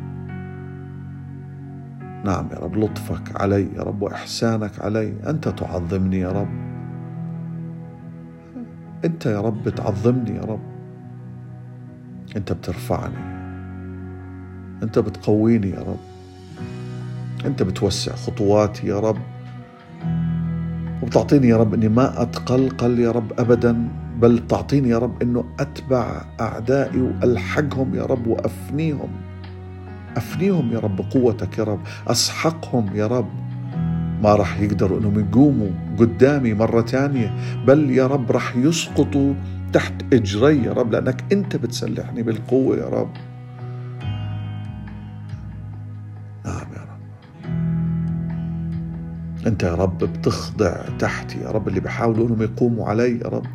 نعم 2.25 2.49
يا 2.51 2.57
رب 2.57 2.77
لطفك 2.77 3.41
علي 3.41 3.67
يا 3.75 3.81
رب 3.81 4.01
وإحسانك 4.01 4.79
علي. 4.79 5.13
أنت 5.27 5.47
تعظمني 5.47 6.19
يا 6.19 6.31
رب. 6.31 6.49
أنت 9.05 9.25
يا 9.25 9.41
رب 9.41 9.63
بتعظمني 9.63 10.36
يا 10.36 10.41
رب. 10.41 10.62
أنت 12.38 12.53
بترفعني. 12.53 13.31
أنت 14.84 14.99
بتقويني 14.99 15.69
يا 15.69 15.79
رب. 15.79 15.99
أنت 17.45 17.63
بتوسع 17.63 18.15
خطواتي 18.15 18.88
يا 18.88 18.99
رب. 18.99 19.17
وبتعطيني 21.12 21.47
يا 21.47 21.58
رب 21.58 21.74
إني 21.74 21.89
ما 21.89 22.21
أتقلقل 22.21 23.00
يا 23.00 23.12
رب 23.12 23.39
ابدا 23.39 23.88
بل 24.19 24.47
تعطيني 24.47 24.89
يا 24.89 24.97
رب 24.97 25.21
إنه 25.21 25.43
أتبع 25.60 26.21
أعدائي 26.39 27.02
وألحقهم 27.02 27.95
يا 27.95 28.04
رب 28.04 28.28
وأفنيهم. 28.28 29.10
أفنيهم 30.17 30.71
يا 30.71 30.80
رب 30.80 30.95
بقوتك 30.95 31.58
يا 31.58 31.63
رب 31.63 31.80
أسحقهم 32.08 32.95
يا 32.95 33.08
رب. 33.08 33.30
ما 34.24 34.36
راح 34.36 34.60
يقدروا 34.60 35.00
إنهم 35.00 35.19
يقوموا 35.19 35.69
قدامي 36.00 36.54
مرة 36.54 36.82
ثانية 36.82 37.34
بل 37.67 37.89
يا 37.91 38.08
رب 38.08 38.32
راح 38.32 38.56
يسقطوا 38.56 39.34
تحت 39.74 39.93
إجري 40.13 40.63
يا 40.63 40.74
رب 40.74 40.91
لأنك 40.91 41.24
أنت 41.32 41.56
بتسلحني 41.56 42.24
بالقوة 42.24 42.78
يا 42.78 42.89
رب. 42.89 43.12
نعم 46.45 46.67
يا 46.76 46.81
أنت 49.47 49.63
يا 49.63 49.75
رب 49.75 49.97
بتخضع 49.97 50.75
تحتي 50.99 51.39
يا 51.41 51.51
رب 51.51 51.67
اللي 51.67 51.80
بيحاولوا 51.80 52.27
إنهم 52.27 52.41
يقوموا 52.41 52.89
علي 52.89 53.19
يا 53.19 53.27
رب. 53.27 53.45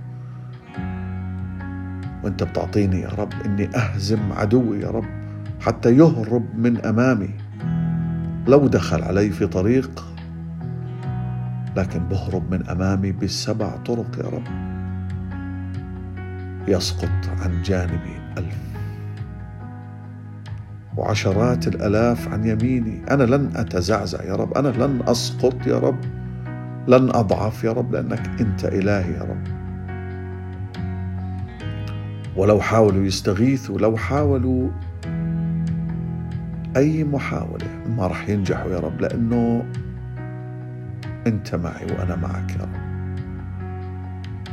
وأنت 2.24 2.42
بتعطيني 2.42 3.00
يا 3.00 3.08
رب 3.08 3.32
إني 3.44 3.76
أهزم 3.76 4.32
عدوي 4.32 4.80
يا 4.80 4.90
رب 4.90 5.04
حتى 5.60 5.96
يهرب 5.96 6.58
من 6.58 6.86
أمامي. 6.86 7.30
لو 8.48 8.66
دخل 8.66 9.02
علي 9.02 9.30
في 9.30 9.46
طريق 9.46 10.04
لكن 11.76 11.98
بهرب 11.98 12.54
من 12.54 12.68
أمامي 12.68 13.12
بسبع 13.12 13.76
طرق 13.76 14.18
يا 14.18 14.28
رب. 14.28 14.46
يسقط 16.68 17.40
عن 17.40 17.62
جانبي 17.62 18.20
ألف 18.38 18.75
وعشرات 20.96 21.68
الألاف 21.68 22.28
عن 22.28 22.44
يميني. 22.44 23.02
أنا 23.10 23.22
لن 23.22 23.50
أتزعزع 23.56 24.24
يا 24.24 24.34
رب. 24.34 24.54
أنا 24.54 24.68
لن 24.68 25.02
أسقط 25.08 25.66
يا 25.66 25.78
رب. 25.78 25.98
لن 26.88 27.10
أضعف 27.14 27.64
يا 27.64 27.72
رب. 27.72 27.92
لأنك 27.92 28.30
أنت 28.40 28.64
إلهي 28.64 29.12
يا 29.12 29.22
رب. 29.22 29.56
ولو 32.36 32.60
حاولوا 32.60 33.04
يستغيثوا 33.04 33.78
لو 33.78 33.96
حاولوا 33.96 34.70
أي 36.76 37.04
محاولة 37.04 37.66
ما 37.96 38.06
راح 38.06 38.28
ينجحوا 38.28 38.70
يا 38.70 38.78
رب. 38.78 39.00
لأنه 39.00 39.64
أنت 41.26 41.54
معي 41.54 41.84
وأنا 41.84 42.16
معك 42.16 42.50
يا 42.50 42.62
رب. 42.62 42.86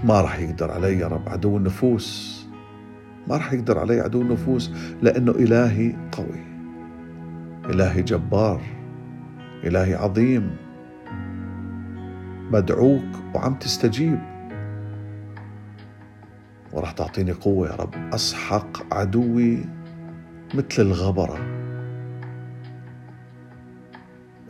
ما 0.04 0.22
راح 0.22 0.40
يقدر 0.40 0.72
علي 0.72 1.00
يا 1.00 1.08
رب. 1.08 1.30
عدو 1.30 1.58
النفوس. 1.58 2.33
ما 3.28 3.38
راح 3.38 3.54
يقدر 3.54 3.80
علي 3.80 4.00
عدو 4.00 4.22
النفوس 4.22 4.72
لأنه 5.02 5.32
إلهي 5.32 5.96
قوي 6.12 6.44
إلهي 7.66 8.02
جبار 8.02 8.62
إلهي 9.64 9.96
عظيم 9.96 10.56
بدعوك 12.52 13.04
وعم 13.36 13.56
تستجيب. 13.56 14.20
وراح 16.74 16.92
تعطيني 16.92 17.32
قوة 17.32 17.68
يا 17.68 17.76
رب 17.76 17.96
أسحق 18.14 18.94
عدوي 18.94 19.58
مثل 20.54 20.82
الغبرة 20.82 21.38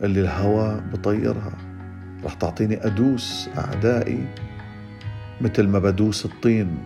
اللي 0.02 0.20
الهوى 0.20 0.80
بطيرها. 0.92 1.52
راح 2.24 2.34
تعطيني 2.34 2.86
أدوس 2.86 3.48
أعدائي 3.58 4.26
مثل 5.40 5.68
ما 5.68 5.78
بدوس 5.78 6.24
الطين. 6.24 6.78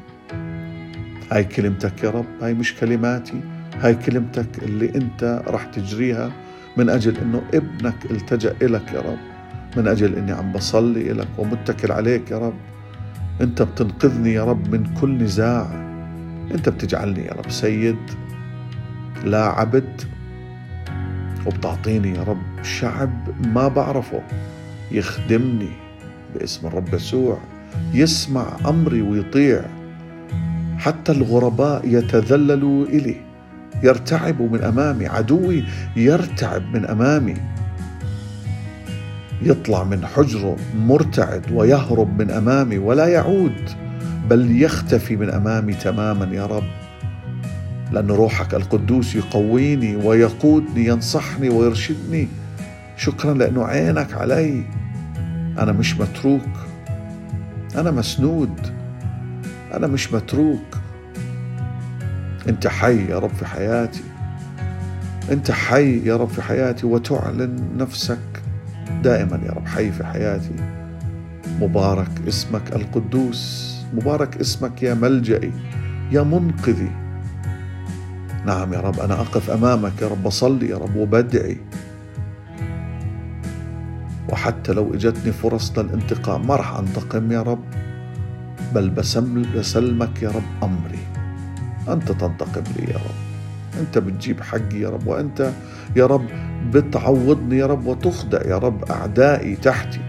هاي 1.32 1.44
كلمتك 1.44 2.04
يا 2.04 2.10
رب 2.10 2.26
هاي 2.42 2.54
مش 2.54 2.74
كلماتي 2.74 3.40
هاي 3.80 3.94
كلمتك 3.94 4.62
اللي 4.62 4.94
انت 4.94 5.42
راح 5.46 5.64
تجريها 5.64 6.32
من 6.76 6.88
أجل 6.88 7.16
إنه 7.16 7.42
ابنك 7.54 8.10
التجأ 8.10 8.54
إلك 8.62 8.92
يا 8.92 9.00
رب 9.00 9.18
من 9.76 9.88
أجل 9.88 10.14
إني 10.14 10.32
عم 10.32 10.52
بصلي 10.52 11.12
لك 11.12 11.28
ومتكل 11.38 11.92
عليك 11.92 12.30
يا 12.30 12.38
رب. 12.38 12.54
أنت 13.40 13.62
بتنقذني 13.62 14.32
يا 14.32 14.44
رب 14.44 14.74
من 14.74 14.94
كل 15.00 15.10
نزاع. 15.10 15.66
أنت 16.54 16.68
بتجعلني 16.68 17.24
يا 17.24 17.32
رب 17.32 17.50
سيد 17.50 17.96
لا 19.24 19.44
عبد 19.44 20.02
وبتعطيني 21.46 22.14
يا 22.14 22.22
رب 22.22 22.62
شعب 22.62 23.10
ما 23.46 23.68
بعرفه. 23.68 24.22
يخدمني 24.92 25.70
باسم 26.34 26.66
الرب 26.66 26.94
يسوع 26.94 27.38
يسمع 27.94 28.56
أمري 28.68 29.02
ويطيع. 29.02 29.64
حتى 30.78 31.12
الغرباء 31.12 31.82
يتذللوا 31.84 32.86
الي 32.86 33.16
يرتعبوا 33.82 34.48
من 34.48 34.62
أمامي 34.62 35.06
عدوي 35.06 35.64
يرتعب 35.96 36.62
من 36.74 36.84
أمامي. 36.84 37.34
يطلع 39.42 39.84
من 39.84 40.06
حجره 40.06 40.56
مرتعد 40.76 41.52
ويهرب 41.52 42.22
من 42.22 42.30
أمامي 42.30 42.78
ولا 42.78 43.06
يعود 43.06 43.70
بل 44.30 44.62
يختفي 44.62 45.16
من 45.16 45.30
أمامي 45.30 45.74
تماما. 45.74 46.34
يا 46.34 46.46
رب 46.46 46.68
لأن 47.92 48.10
روحك 48.10 48.54
القدوس 48.54 49.14
يقويني 49.14 49.96
ويقودني 49.96 50.86
ينصحني 50.86 51.48
ويرشدني. 51.48 52.28
شكرا 52.96 53.34
لأنه 53.34 53.64
عينك 53.64 54.14
علي. 54.14 54.62
أنا 55.58 55.72
مش 55.72 56.00
متروك 56.00 56.48
أنا 57.76 57.90
مسنود. 57.90 58.78
أنا 59.74 59.86
مش 59.86 60.12
متروك. 60.12 60.78
أنت 62.48 62.66
حي 62.66 63.10
يا 63.10 63.18
رب 63.18 63.30
في 63.30 63.46
حياتي. 63.46 64.02
أنت 65.32 65.50
حي 65.50 66.04
يا 66.04 66.16
رب 66.16 66.28
في 66.28 66.42
حياتي 66.42 66.86
وتعلن 66.86 67.76
نفسك 67.76 68.42
دائما 69.02 69.40
يا 69.46 69.52
رب. 69.52 69.66
حي 69.66 69.92
في 69.92 70.04
حياتي. 70.04 70.54
مبارك 71.60 72.10
اسمك 72.28 72.72
القدوس. 72.72 73.74
مبارك 73.94 74.36
اسمك 74.36 74.82
يا 74.82 74.94
ملجئي. 74.94 75.52
يا 76.12 76.22
منقذي. 76.22 76.90
نعم 78.46 78.72
يا 78.74 78.80
رب 78.80 79.00
أنا 79.00 79.14
أقف 79.14 79.50
أمامك 79.50 80.02
يا 80.02 80.08
رب. 80.08 80.22
بصلي 80.22 80.68
يا 80.68 80.76
رب 80.76 80.96
وبدعي. 80.96 81.60
وحتى 84.28 84.72
لو 84.72 84.94
إجتني 84.94 85.32
فرص 85.32 85.78
للانتقام 85.78 86.46
ما 86.46 86.56
راح 86.56 86.76
أنتقم 86.76 87.32
يا 87.32 87.42
رب. 87.42 87.64
بل 88.74 88.90
بسلمك 88.90 90.22
يا 90.22 90.28
رب 90.28 90.62
أمري. 90.62 90.98
أنت 91.88 92.12
تنتقم 92.12 92.62
لي 92.76 92.92
يا 92.92 92.96
رب. 92.96 93.18
أنت 93.80 93.98
بتجيب 93.98 94.40
حقي 94.40 94.80
يا 94.80 94.88
رب 94.88 95.06
وأنت 95.06 95.50
يا 95.96 96.06
رب 96.06 96.26
بتعوضني 96.72 97.58
يا 97.58 97.66
رب 97.66 97.86
وتخدع 97.86 98.42
يا 98.46 98.58
رب 98.58 98.84
أعدائي 98.84 99.56
تحتي. 99.56 100.00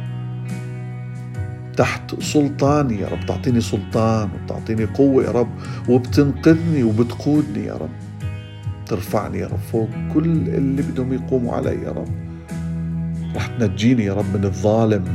تحت 1.78 2.22
سلطاني 2.22 3.00
يا 3.00 3.08
رب 3.08 3.26
تعطيني 3.26 3.62
سلطان 3.62 4.30
وبتعطيني 4.36 4.86
قوة 4.86 5.24
يا 5.24 5.32
رب 5.32 5.50
وبتنقذني 5.90 6.84
وبتقودني 6.84 7.66
يا 7.66 7.74
رب. 7.74 7.90
ترفعني 8.86 9.38
يا 9.38 9.48
رب 9.48 9.60
فوق 9.72 9.90
كل 10.14 10.26
اللي 10.26 10.82
بدهم 10.82 11.14
يقوموا 11.14 11.56
علي 11.56 11.84
يا 11.84 11.92
رب. 11.92 12.10
رح 13.36 13.48
تنجيني 13.48 14.04
يا 14.04 14.14
رب 14.14 14.38
من 14.38 14.46
الظالم. 14.46 15.06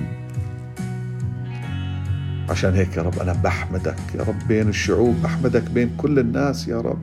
عشان 2.50 2.74
هيك 2.74 2.96
يا 2.96 3.02
رب 3.02 3.18
أنا 3.18 3.32
بحمدك. 3.32 3.96
يا 4.14 4.22
رب 4.22 4.38
بين 4.48 4.68
الشعوب 4.68 5.14
بحمدك 5.22 5.70
بين 5.70 5.96
كل 5.96 6.18
الناس 6.18 6.68
يا 6.68 6.80
رب. 6.80 7.02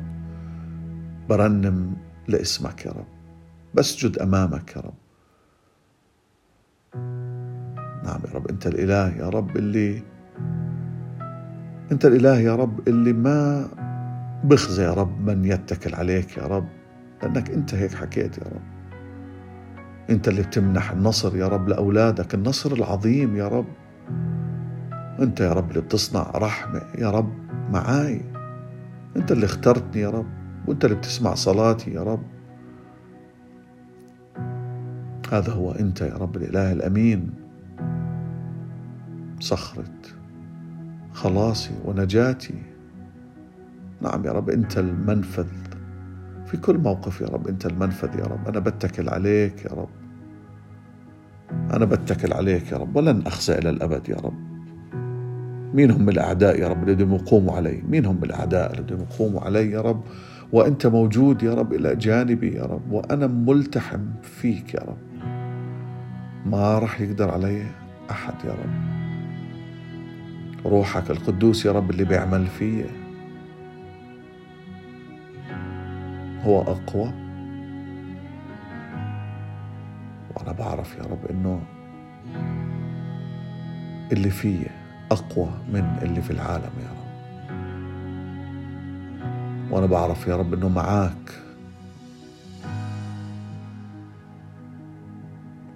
برنم 1.30 1.94
لاسمك 2.28 2.86
يا 2.86 2.92
رب. 2.92 3.08
بسجد 3.74 4.18
أمامك 4.20 4.76
يا 4.76 4.82
رب. 4.82 4.94
نعم 8.06 8.20
يا 8.28 8.34
رب 8.34 8.48
أنت 8.48 8.68
الإله 8.68 9.10
يا 9.18 9.30
رب 9.30 9.58
اللي 9.58 10.04
أنت 11.92 12.06
الإله 12.06 12.40
يا 12.40 12.56
رب 12.56 12.88
اللي 12.88 13.14
ما 13.14 13.68
بخزى 14.44 14.84
يا 14.84 14.94
رب 14.94 15.30
من 15.30 15.46
يتكل 15.46 15.96
عليك 15.96 16.38
يا 16.38 16.44
رب 16.44 16.68
لأنك 17.24 17.50
أنت 17.50 17.74
هيك 17.76 17.94
حكيت 17.94 18.38
يا 18.38 18.44
رب. 18.44 18.62
أنت 20.10 20.28
اللي 20.28 20.42
بتمنح 20.42 20.92
النصر 20.92 21.36
يا 21.38 21.48
رب 21.48 21.70
لأولادك 21.70 22.34
النصر 22.34 22.72
العظيم 22.74 23.36
يا 23.36 23.48
رب. 23.48 23.66
أنت 25.22 25.40
يا 25.40 25.54
رب 25.54 25.70
اللي 25.70 25.82
بتصنع 25.82 26.32
رحمة 26.36 26.82
يا 26.98 27.12
رب 27.12 27.34
معاي. 27.72 28.22
أنت 29.16 29.32
اللي 29.32 29.46
اخترتني 29.46 30.02
يا 30.02 30.10
رب 30.10 30.28
وأنت 30.68 30.86
اللي 30.86 30.96
بتسمع 30.96 31.34
صلاتي 31.34 31.92
يا 31.92 32.04
رب. 32.04 32.24
هذا 35.32 35.54
هو 35.54 35.72
أنت 35.72 36.02
يا 36.02 36.14
رب 36.14 36.38
الإله 36.38 36.72
الأمين. 36.72 37.34
صخرة 39.40 39.84
خلاصي 41.14 41.72
ونجاتي. 41.86 42.62
نعم 44.02 44.26
يا 44.26 44.32
رب 44.32 44.50
أنت 44.50 44.78
المنفذ. 44.78 45.48
في 46.46 46.58
كل 46.58 46.78
موقف 46.78 47.22
يا 47.22 47.28
رب 47.28 47.48
أنت 47.48 47.66
المنفذ 47.66 48.20
يا 48.20 48.26
رب. 48.26 48.48
أنا 48.48 48.60
بتكل 48.60 49.10
عليك 49.10 49.66
يا 49.66 49.72
رب. 49.72 49.90
أنا 51.52 51.86
بتكل 51.86 52.34
عليك 52.34 52.72
يا 52.72 52.78
رب. 52.78 52.96
ولن 52.96 53.28
أخزى 53.28 53.58
إلى 53.58 53.70
الأبد 53.70 54.10
يا 54.10 54.16
رب. 54.16 54.51
مين 55.74 55.92
هم 55.92 56.10
الأعداء 56.10 56.60
يا 56.60 56.68
رب 56.68 56.90
اللي 56.90 57.16
يقوموا 57.16 57.56
علي 57.56 57.84
مين 57.90 58.06
هم 58.06 58.24
الأعداء 58.24 58.80
اللي 58.80 59.04
يقوموا 59.04 59.42
علي 59.42 59.72
يا 59.72 59.82
رب. 59.82 60.04
وأنت 60.52 60.88
موجود 60.88 61.44
يا 61.44 61.54
رب 61.54 61.74
إلى 61.74 61.96
جانبي 61.96 62.56
يا 62.56 62.64
رب. 62.64 62.92
وأنا 62.92 63.28
ملتحم 63.28 64.00
فيك 64.22 64.74
يا 64.74 64.80
رب. 64.80 64.98
ما 66.46 66.80
راح 66.80 67.02
يقدر 67.02 67.32
علي 67.32 67.64
أحد 68.12 68.34
يا 68.46 68.52
رب. 68.52 68.92
روحك 70.66 71.12
القدوس 71.12 71.66
يا 71.66 71.72
رب 71.72 71.92
اللي 71.92 72.04
بيعمل 72.04 72.48
فيه 72.48 72.86
هو 76.44 76.62
أقوى. 76.62 77.12
وأنا 80.36 80.52
بعرف 80.52 80.98
يا 80.98 81.04
رب 81.04 81.26
إنه 81.30 81.62
اللي 84.12 84.30
فيه 84.30 84.81
أقوى 85.12 85.50
من 85.74 85.98
اللي 86.02 86.22
في 86.22 86.32
العالم 86.32 86.72
يا 86.80 86.90
رب. 86.90 87.12
وأنا 89.72 89.86
بعرف 89.86 90.28
يا 90.28 90.36
رب 90.36 90.54
إنه 90.54 90.70
معاك. 90.70 91.32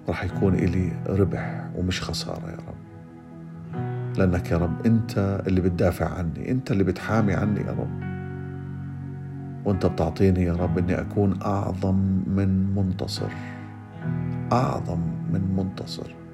راح 0.07 0.23
يكون 0.23 0.53
إلي 0.53 0.91
ربح 1.07 1.69
ومش 1.75 2.01
خسارة 2.01 2.49
يا 2.49 2.57
رب. 2.67 2.75
لأنك 4.17 4.51
يا 4.51 4.57
رب 4.57 4.85
أنت 4.85 5.43
اللي 5.47 5.61
بتدافع 5.61 6.13
عني 6.13 6.51
أنت 6.51 6.71
اللي 6.71 6.83
بتحامي 6.83 7.33
عني 7.33 7.59
يا 7.59 7.71
رب. 7.71 8.05
وأنت 9.65 9.85
بتعطيني 9.85 10.43
يا 10.43 10.53
رب 10.53 10.77
إني 10.77 11.01
أكون 11.01 11.41
أعظم 11.41 11.95
من 12.27 12.75
منتصر. 12.75 13.31
أعظم 14.51 14.99
من 15.33 15.55
منتصر. 15.57 16.24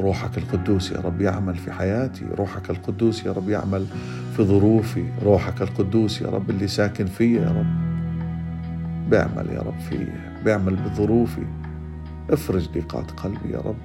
روحك 0.00 0.38
القدوس 0.38 0.92
يا 0.92 1.00
رب 1.00 1.20
يعمل 1.20 1.56
في 1.56 1.72
حياتي 1.72 2.24
روحك 2.38 2.70
القدوس 2.70 3.26
يا 3.26 3.32
رب 3.32 3.48
يعمل 3.48 3.86
في 4.36 4.42
ظروفي 4.42 5.04
روحك 5.22 5.62
القدوس 5.62 6.22
يا 6.22 6.26
رب 6.26 6.50
اللي 6.50 6.68
ساكن 6.68 7.06
فيا 7.06 7.40
يا 7.40 7.48
رب. 7.48 7.86
بيعمل 9.10 9.50
يا 9.50 9.60
رب 9.60 9.78
فيا 9.78 10.36
بيعمل 10.44 10.76
بظروفي. 10.76 11.46
افرج 12.30 12.68
ضيقات 12.68 13.10
قلبي 13.10 13.50
يا 13.50 13.58
رب. 13.58 13.76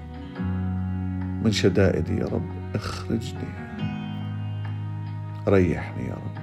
من 1.43 1.51
شدائدي 1.51 2.17
يا 2.17 2.25
رب 2.25 2.49
اخرجني. 2.75 3.51
ريحني 5.47 6.03
يا 6.07 6.13
رب. 6.13 6.41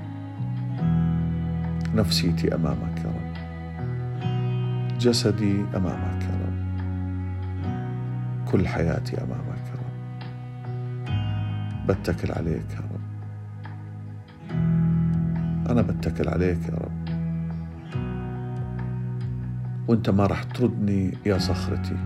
نفسيتي 1.95 2.55
أمامك 2.55 2.99
يا 3.05 3.11
رب. 3.11 3.35
جسدي 4.99 5.65
أمامك 5.77 6.23
يا 6.23 6.47
رب. 6.47 6.58
كل 8.53 8.69
حياتي 8.69 9.17
أمامك 9.23 9.65
يا 9.67 9.75
رب. 9.75 9.89
بتكل 11.87 12.33
عليك 12.33 12.71
يا 12.71 12.81
رب. 12.81 13.09
أنا 15.71 15.83
بتكل 15.83 16.29
عليك 16.29 16.69
يا 16.69 16.75
رب. 16.75 17.09
وأنت 19.89 20.11
ما 20.11 20.27
رح 20.27 20.43
تردني 20.43 21.15
يا 21.27 21.39
صخرتي. 21.39 21.97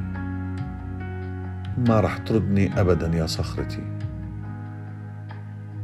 ما 1.89 2.01
رح 2.01 2.19
تردني 2.19 2.81
ابدا 2.81 3.17
يا 3.17 3.27
صخرتي. 3.27 3.83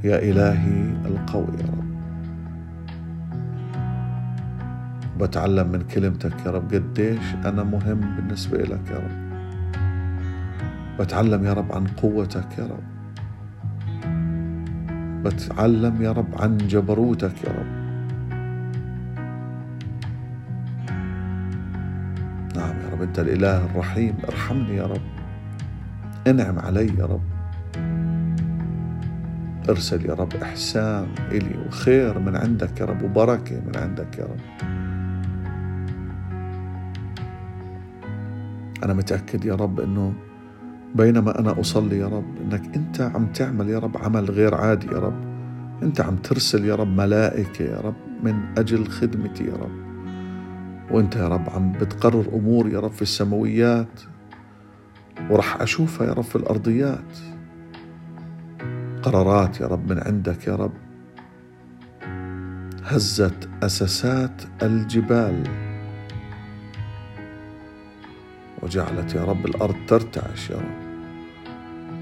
يا 0.04 0.18
إلهي 0.18 0.96
القوي 1.06 1.56
يا 1.60 1.66
رب. 1.66 1.88
بتعلم 5.20 5.72
من 5.72 5.82
كلمتك 5.82 6.46
يا 6.46 6.50
رب 6.50 6.74
قديش 6.74 7.34
أنا 7.34 7.62
مهم 7.62 8.00
بالنسبة 8.16 8.58
لك 8.58 8.90
يا 8.90 8.96
رب. 8.96 9.27
بتعلم 11.00 11.44
يا 11.44 11.52
رب 11.52 11.72
عن 11.72 11.86
قوتك 11.86 12.58
يا 12.58 12.64
رب. 12.64 12.84
بتعلم 15.24 16.02
يا 16.02 16.12
رب 16.12 16.34
عن 16.40 16.56
جبروتك 16.56 17.44
يا 17.44 17.52
رب. 17.52 17.78
نعم 22.56 22.76
يا 22.80 22.88
رب 22.92 23.02
أنت 23.02 23.18
الإله 23.18 23.64
الرحيم. 23.64 24.14
ارحمني 24.28 24.76
يا 24.76 24.86
رب. 24.86 25.02
انعم 26.26 26.58
علي 26.58 26.86
يا 26.98 27.06
رب. 27.06 27.22
ارسل 29.68 30.06
يا 30.06 30.14
رب 30.14 30.34
إحسان 30.42 31.06
إلي 31.30 31.66
وخير 31.66 32.18
من 32.18 32.36
عندك 32.36 32.80
يا 32.80 32.86
رب 32.86 33.02
وبركة 33.02 33.60
من 33.60 33.76
عندك 33.76 34.18
يا 34.18 34.24
رب. 34.24 34.40
أنا 38.84 38.94
متأكد 38.94 39.44
يا 39.44 39.54
رب 39.54 39.80
إنه 39.80 40.12
بينما 40.94 41.38
أنا 41.38 41.60
أصلي 41.60 41.98
يا 41.98 42.06
رب 42.06 42.36
إنك 42.40 42.76
أنت 42.76 43.00
عم 43.00 43.26
تعمل 43.26 43.68
يا 43.68 43.78
رب 43.78 43.96
عمل 43.96 44.24
غير 44.24 44.54
عادي 44.54 44.86
يا 44.86 44.98
رب. 44.98 45.28
أنت 45.82 46.00
عم 46.00 46.16
ترسل 46.16 46.64
يا 46.64 46.74
رب 46.74 46.88
ملائكة 46.88 47.62
يا 47.62 47.80
رب 47.80 47.94
من 48.22 48.58
أجل 48.58 48.86
خدمتي 48.86 49.44
يا 49.44 49.54
رب. 49.54 49.88
وأنت 50.90 51.16
يا 51.16 51.28
رب 51.28 51.50
عم 51.50 51.72
بتقرر 51.72 52.24
أمور 52.34 52.68
يا 52.68 52.80
رب 52.80 52.90
في 52.90 53.02
السماويات. 53.02 54.00
ورح 55.30 55.62
أشوفها 55.62 56.06
يا 56.06 56.12
رب 56.12 56.24
في 56.24 56.36
الأرضيات. 56.36 57.18
قرارات 59.02 59.60
يا 59.60 59.66
رب 59.66 59.92
من 59.92 59.98
عندك 59.98 60.46
يا 60.46 60.56
رب. 60.56 60.72
هزت 62.84 63.48
أساسات 63.62 64.42
الجبال. 64.62 65.67
وجعلت 68.62 69.14
يا 69.14 69.24
رب 69.24 69.46
الأرض 69.46 69.74
ترتعش 69.88 70.50
يا 70.50 70.56
رب. 70.56 70.88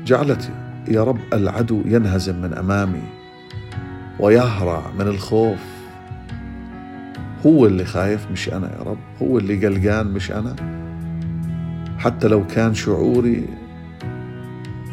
جعلت 0.05 0.51
يا 0.89 1.05
رب 1.05 1.19
العدو 1.33 1.83
ينهزم 1.85 2.43
من 2.43 2.55
أمامي 2.55 3.03
ويهرع 4.21 4.83
من 4.99 5.07
الخوف. 5.07 5.59
هو 7.47 7.67
اللي 7.67 7.85
خايف 7.85 8.31
مش 8.33 8.49
أنا 8.49 8.73
يا 8.79 8.83
رب 8.83 8.99
هو 9.23 9.39
اللي 9.39 9.67
قلقان 9.67 10.07
مش 10.07 10.31
أنا. 10.31 10.57
حتى 11.99 12.29
لو 12.29 12.47
كان 12.47 12.75
شعوري 12.75 13.49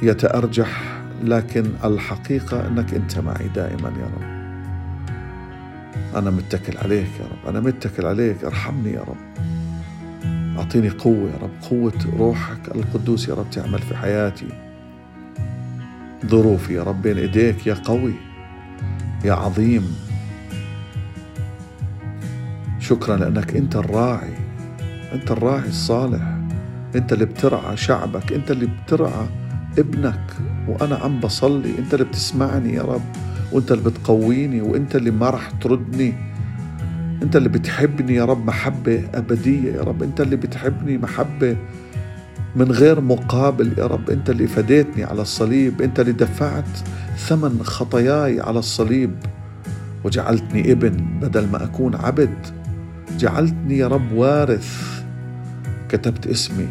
يتأرجح 0.02 0.82
لكن 1.24 1.66
الحقيقة 1.84 2.68
أنك 2.68 2.94
أنت 2.94 3.20
معي 3.20 3.48
دائما 3.48 3.90
يا 3.90 4.06
رب. 4.06 4.34
أنا 6.16 6.32
متكل 6.32 6.78
عليك 6.78 7.10
يا 7.20 7.26
رب 7.26 7.50
أنا 7.50 7.60
متكل 7.60 8.06
عليك 8.06 8.44
ارحمني 8.44 8.92
يا 8.92 9.02
رب. 9.02 9.53
أعطيني 10.58 10.90
قوة 10.90 11.30
يا 11.30 11.38
رب 11.42 11.52
قوة 11.70 11.94
روحك 12.18 12.76
القدوس 12.76 13.28
يا 13.30 13.34
رب 13.34 13.50
تعمل 13.52 13.80
في 13.80 13.96
حياتي. 13.98 14.48
ظروفي 16.26 16.74
يا 16.74 16.84
رب 16.84 17.02
بين 17.02 17.18
إيديك 17.18 17.68
يا 17.68 17.74
قوي 17.74 18.14
يا 19.26 19.34
عظيم. 19.34 19.96
شكرا 22.80 23.18
لأنك 23.18 23.56
أنت 23.56 23.76
الراعي 23.76 24.34
أنت 25.14 25.32
الراعي 25.32 25.68
الصالح 25.68 26.38
أنت 26.96 27.14
اللي 27.14 27.26
بترعى 27.26 27.78
شعبك 27.78 28.34
أنت 28.34 28.52
اللي 28.52 28.66
بترعى 28.86 29.28
ابنك 29.80 30.34
وأنا 30.68 30.96
عم 30.96 31.20
بصلي 31.20 31.78
أنت 31.80 31.94
اللي 31.94 32.06
بتسمعني 32.06 32.74
يا 32.74 32.82
رب 32.82 33.02
وأنت 33.52 33.72
اللي 33.72 33.84
بتقويني 33.90 34.62
وأنت 34.62 34.96
اللي 34.96 35.12
ما 35.12 35.30
رح 35.30 35.50
تردني. 35.50 36.14
انت 37.24 37.36
اللي 37.36 37.50
بتحبني 37.50 38.16
يا 38.16 38.26
رب 38.26 38.46
محبة 38.46 39.04
أبدية 39.14 39.74
يا 39.74 39.82
رب 39.82 40.04
انت 40.04 40.22
اللي 40.22 40.36
بتحبني 40.36 40.98
محبة 40.98 41.58
من 42.56 42.72
غير 42.72 43.02
مقابل 43.02 43.74
يا 43.78 43.88
رب 43.88 44.10
انت 44.10 44.30
اللي 44.30 44.48
فديتني 44.48 45.04
على 45.04 45.22
الصليب 45.22 45.82
انت 45.82 46.00
اللي 46.00 46.12
دفعت 46.12 46.78
ثمن 47.18 47.60
خطاياي 47.64 48.42
على 48.42 48.60
الصليب. 48.60 49.16
وجعلتني 50.04 50.72
ابن 50.72 51.20
بدل 51.22 51.48
ما 51.48 51.64
أكون 51.64 51.96
عبد. 51.96 52.48
جعلتني 53.18 53.78
يا 53.78 53.88
رب 53.88 54.12
وارث. 54.12 55.02
كتبت 55.90 56.28
اسمي 56.28 56.68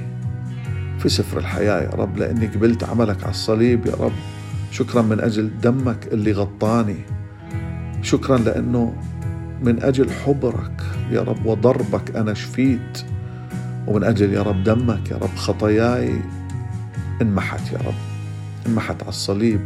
في 0.98 1.08
سفر 1.08 1.38
الحياة 1.38 1.82
يا 1.82 1.90
رب 1.90 2.18
لأني 2.18 2.46
قبلت 2.46 2.84
عملك 2.84 3.22
على 3.22 3.30
الصليب 3.30 3.86
يا 3.86 3.94
رب. 3.94 4.12
شكرا 4.70 5.02
من 5.02 5.20
أجل 5.20 5.50
دمك 5.62 6.08
اللي 6.12 6.32
غطاني. 6.32 6.96
شكرا 8.02 8.38
لأنه 8.38 8.94
من 9.64 9.82
أجل 9.82 10.10
حبرك 10.10 10.82
يا 11.10 11.20
رب 11.20 11.46
وضربك 11.46 12.16
أنا 12.16 12.34
شفيت 12.34 13.04
ومن 13.86 14.04
أجل 14.04 14.32
يا 14.32 14.42
رب 14.42 14.64
دمك 14.64 15.10
يا 15.10 15.16
رب 15.16 15.36
خطاياي 15.36 16.16
انمحت 17.22 17.72
يا 17.72 17.78
رب 17.78 17.94
انمحت 18.66 19.02
على 19.02 19.08
الصليب. 19.08 19.60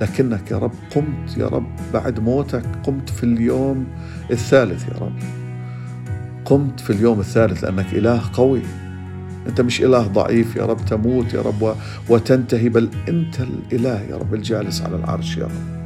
لكنك 0.00 0.50
يا 0.50 0.58
رب 0.58 0.72
قمت 0.94 1.36
يا 1.36 1.46
رب 1.46 1.66
بعد 1.94 2.20
موتك 2.20 2.64
قمت 2.84 3.10
في 3.10 3.24
اليوم 3.24 3.86
الثالث 4.30 4.88
يا 4.88 4.98
رب. 5.00 5.18
قمت 6.44 6.80
في 6.80 6.90
اليوم 6.90 7.20
الثالث 7.20 7.64
لأنك 7.64 7.92
إله 7.92 8.20
قوي. 8.32 8.62
أنت 9.46 9.60
مش 9.60 9.82
إله 9.82 10.06
ضعيف 10.06 10.56
يا 10.56 10.66
رب 10.66 10.84
تموت 10.84 11.34
يا 11.34 11.42
رب 11.42 11.76
وتنتهي 12.08 12.68
بل 12.68 12.88
أنت 13.08 13.40
الإله 13.40 14.00
يا 14.00 14.16
رب 14.16 14.34
الجالس 14.34 14.82
على 14.82 14.96
العرش 14.96 15.36
يا 15.36 15.44
رب. 15.44 15.81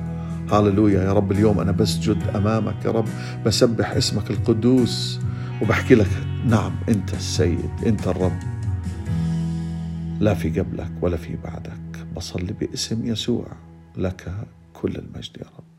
هاللويا 0.50 1.02
يا 1.02 1.12
رب. 1.12 1.32
اليوم 1.32 1.60
أنا 1.60 1.72
بسجد 1.72 2.22
أمامك 2.34 2.84
يا 2.84 2.90
رب 2.90 3.08
بسبح 3.46 3.90
اسمك 3.90 4.30
القدوس 4.30 5.20
وبحكي 5.62 5.94
لك 5.94 6.10
نعم 6.46 6.72
أنت 6.88 7.14
السيد 7.14 7.70
أنت 7.86 8.08
الرب. 8.08 8.38
لا 10.20 10.34
في 10.34 10.60
قبلك 10.60 10.92
ولا 11.02 11.16
في 11.16 11.36
بعدك 11.44 12.06
بصلي 12.16 12.52
باسم 12.52 13.06
يسوع 13.06 13.46
لك 13.96 14.34
كل 14.74 14.96
المجد 14.96 15.36
يا 15.36 15.46
رب. 15.58 15.75